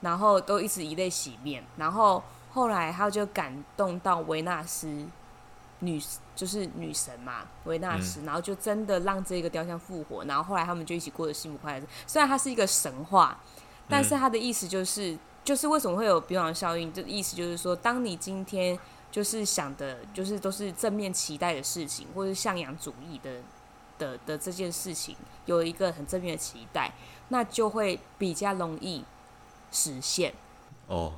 [0.00, 2.22] 然后都一直以泪洗面，然后。
[2.54, 5.06] 后来他就感动到维纳斯
[5.78, 5.98] 女，
[6.36, 11.86] 就是女神嘛，维纳斯，嗯、然后就真的让这个雕像复活，然后后来他们就一起过得幸福快乐。
[12.06, 13.40] 虽然它是一个神话，
[13.88, 16.92] 但是它的意思就是，嗯、就是为什么会有比昂效应？
[16.92, 18.78] 这意思就是说，当你今天
[19.12, 23.40] 就是想的，就是都是正面期待的事情，或是向阳主义的
[23.98, 25.14] 的的这件事情，
[25.46, 26.92] 有一个很正面的期待，
[27.28, 29.04] 那就会比较容易
[29.70, 30.34] 实现。
[30.88, 31.12] 哦。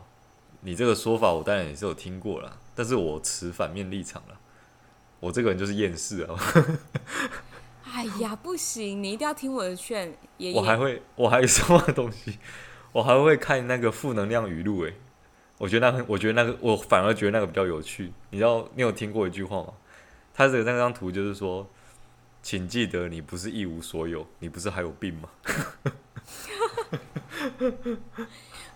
[0.67, 4.41] 你这个说法我当然也是有听过了，但是我持反面立场了。
[5.21, 6.35] 我这个人就是厌世啊。
[7.85, 10.17] 哎呀，不行，你一定要听我的劝。
[10.39, 12.39] 爷爷，我还会，我还有什么东西？
[12.93, 14.87] 我还会看那个负能量语录。
[14.87, 14.95] 哎，
[15.59, 18.13] 我觉得那个，我觉得那个，我反而觉得那个比较有趣。
[18.31, 19.69] 你知道，你有听过一句话吗？
[20.35, 21.67] 他这个那张图就是说，
[22.43, 25.29] 请记得你不是一无所有，你不是还有病吗？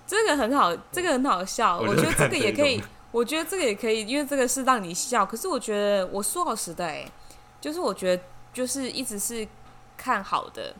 [0.07, 1.79] 这个很好，这个很好笑。
[1.81, 5.26] 我觉得这个也可以，我觉得这个也可以，因为这个是让你笑。
[5.26, 7.11] 可是我觉得，我说老实的，哎，
[7.61, 8.22] 就是我觉得，
[8.53, 9.47] 就是一直是
[9.97, 10.74] 看好的，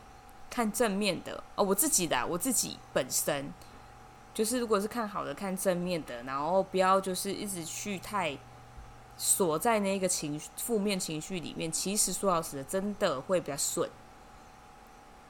[0.49, 1.63] 看正面的哦。
[1.63, 3.51] 我自己的，我自己本身
[4.33, 8.37] 就是，如果是看好的，看正面的，然后不要就是一直去太
[9.17, 11.71] 锁在那个情负面情绪里面。
[11.71, 13.89] 其实说老实的，真的会比较顺。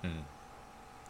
[0.02, 0.24] 嗯。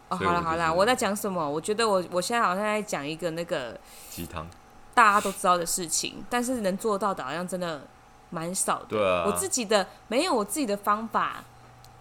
[0.07, 1.47] 哦，好了好了，我在讲什么？
[1.47, 3.79] 我觉得我我现在好像在讲一个那个
[4.09, 4.47] 鸡汤，
[4.95, 7.85] 大家都知道的事情，但是能做到的好像真的
[8.31, 8.87] 蛮少的。
[8.89, 11.43] 对啊，我自己的没有我自己的方法，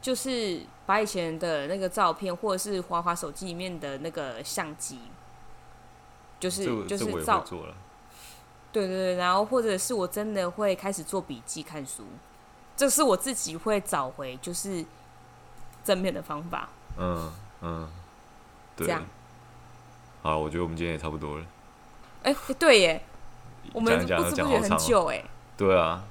[0.00, 4.98] 就是把以前的那个照片，或者是滑滑手机里面的那个相机，
[6.40, 7.74] 就是就是照做了。
[8.72, 12.04] 对对对，然后或者是我真的会开始做笔记、看书，
[12.76, 14.84] 这是我自己会找回就是
[15.84, 16.68] 正面的方法。
[16.96, 17.32] 嗯。
[17.60, 17.88] 嗯，
[18.76, 19.04] 对，这样，
[20.22, 21.44] 好，我觉得我们今天也差不多了。
[22.22, 23.02] 哎、欸，对耶，
[23.72, 25.24] 我们不知不觉很久哎。
[25.56, 26.04] 对啊，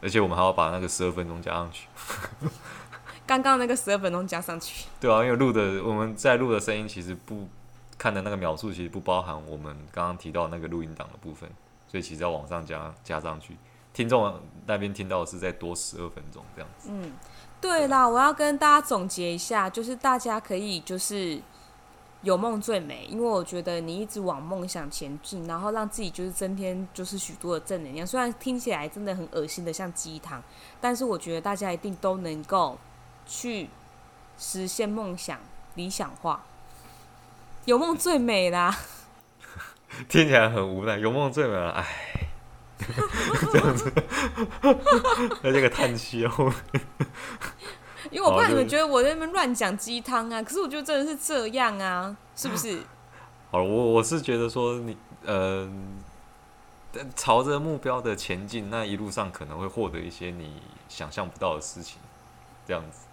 [0.00, 1.88] 而且我们还要把那个十二分钟加上去。
[3.26, 4.86] 刚刚那个十二分钟加上去。
[5.00, 7.48] 对啊，因为录的我们在录的声音其实不
[7.98, 11.50] 看的那个描述，其实不包含我们刚刚提到那个录音档的部分，
[11.88, 13.56] 所以其实要往上加加上去。
[13.92, 16.88] 听众那边听到的是再多十二分钟这样子。
[16.92, 17.12] 嗯。
[17.58, 21.40] 对啦，我要跟大家总结一下，就是大家可以就是
[22.20, 28.06] 有梦最美，因为我觉得你一直往梦想前进，然后让自己就是增添就是许多的正能量。
[28.06, 30.42] 虽然听起来真的很恶心的像鸡汤，
[30.82, 32.76] 但是我觉得大家一定都能够
[33.24, 33.70] 去
[34.36, 35.40] 实现梦想
[35.76, 36.44] 理想化。
[37.66, 38.74] 有梦最美啦，
[40.08, 40.96] 听起来很无奈。
[40.96, 41.86] 有梦最美了，哎。
[43.50, 43.90] 这样子，
[45.42, 46.52] 那这个叹气哦。
[48.10, 52.78] 因为我怕你们觉得我在那边乱讲鸡汤啊，可是我觉得真的是这样啊，是不是？
[53.50, 54.94] 好，我我是觉得说你
[55.24, 55.66] 呃，
[57.16, 61.98] 朝着目标的前进，那一路上可能会获得一些你想象不到的事情，
[62.66, 63.05] 这样子。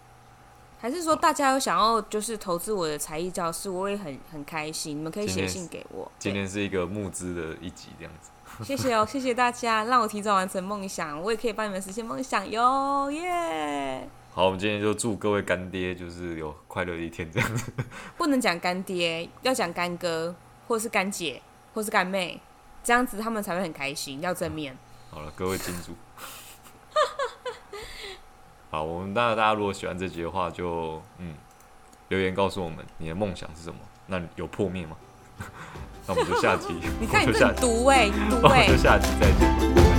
[0.84, 6.12] 还是说大家有想要就是投资我的才艺教室，我也很很开心，你们可以写信给我。
[6.20, 8.30] 今天是一个募资的一集，这样子。
[8.66, 14.06] 谢谢哦，谢谢大家，让我提早完成梦想，我也可以帮你们实现梦想哟，耶！
[14.34, 17.72] 好，我们今天就祝各位干爹就是有快乐的一天，这样子。
[18.18, 20.36] 不能讲干爹，要讲干哥，
[20.68, 21.42] 或是干姐，
[21.74, 22.42] 或是干妹，
[22.84, 24.78] 这样子他们才会很开心，要正面。
[25.10, 25.94] 好了，各位金主。
[28.74, 29.14] 好，我们。
[29.14, 31.36] 那大家如果喜欢这集的话，就嗯
[32.08, 33.78] 留言告诉我们你的梦想是什么？
[34.08, 34.98] 那有破灭吗？
[36.08, 37.52] 那 我们就下集，你看一下。
[37.52, 39.93] 毒哎，那 我们就下集再见。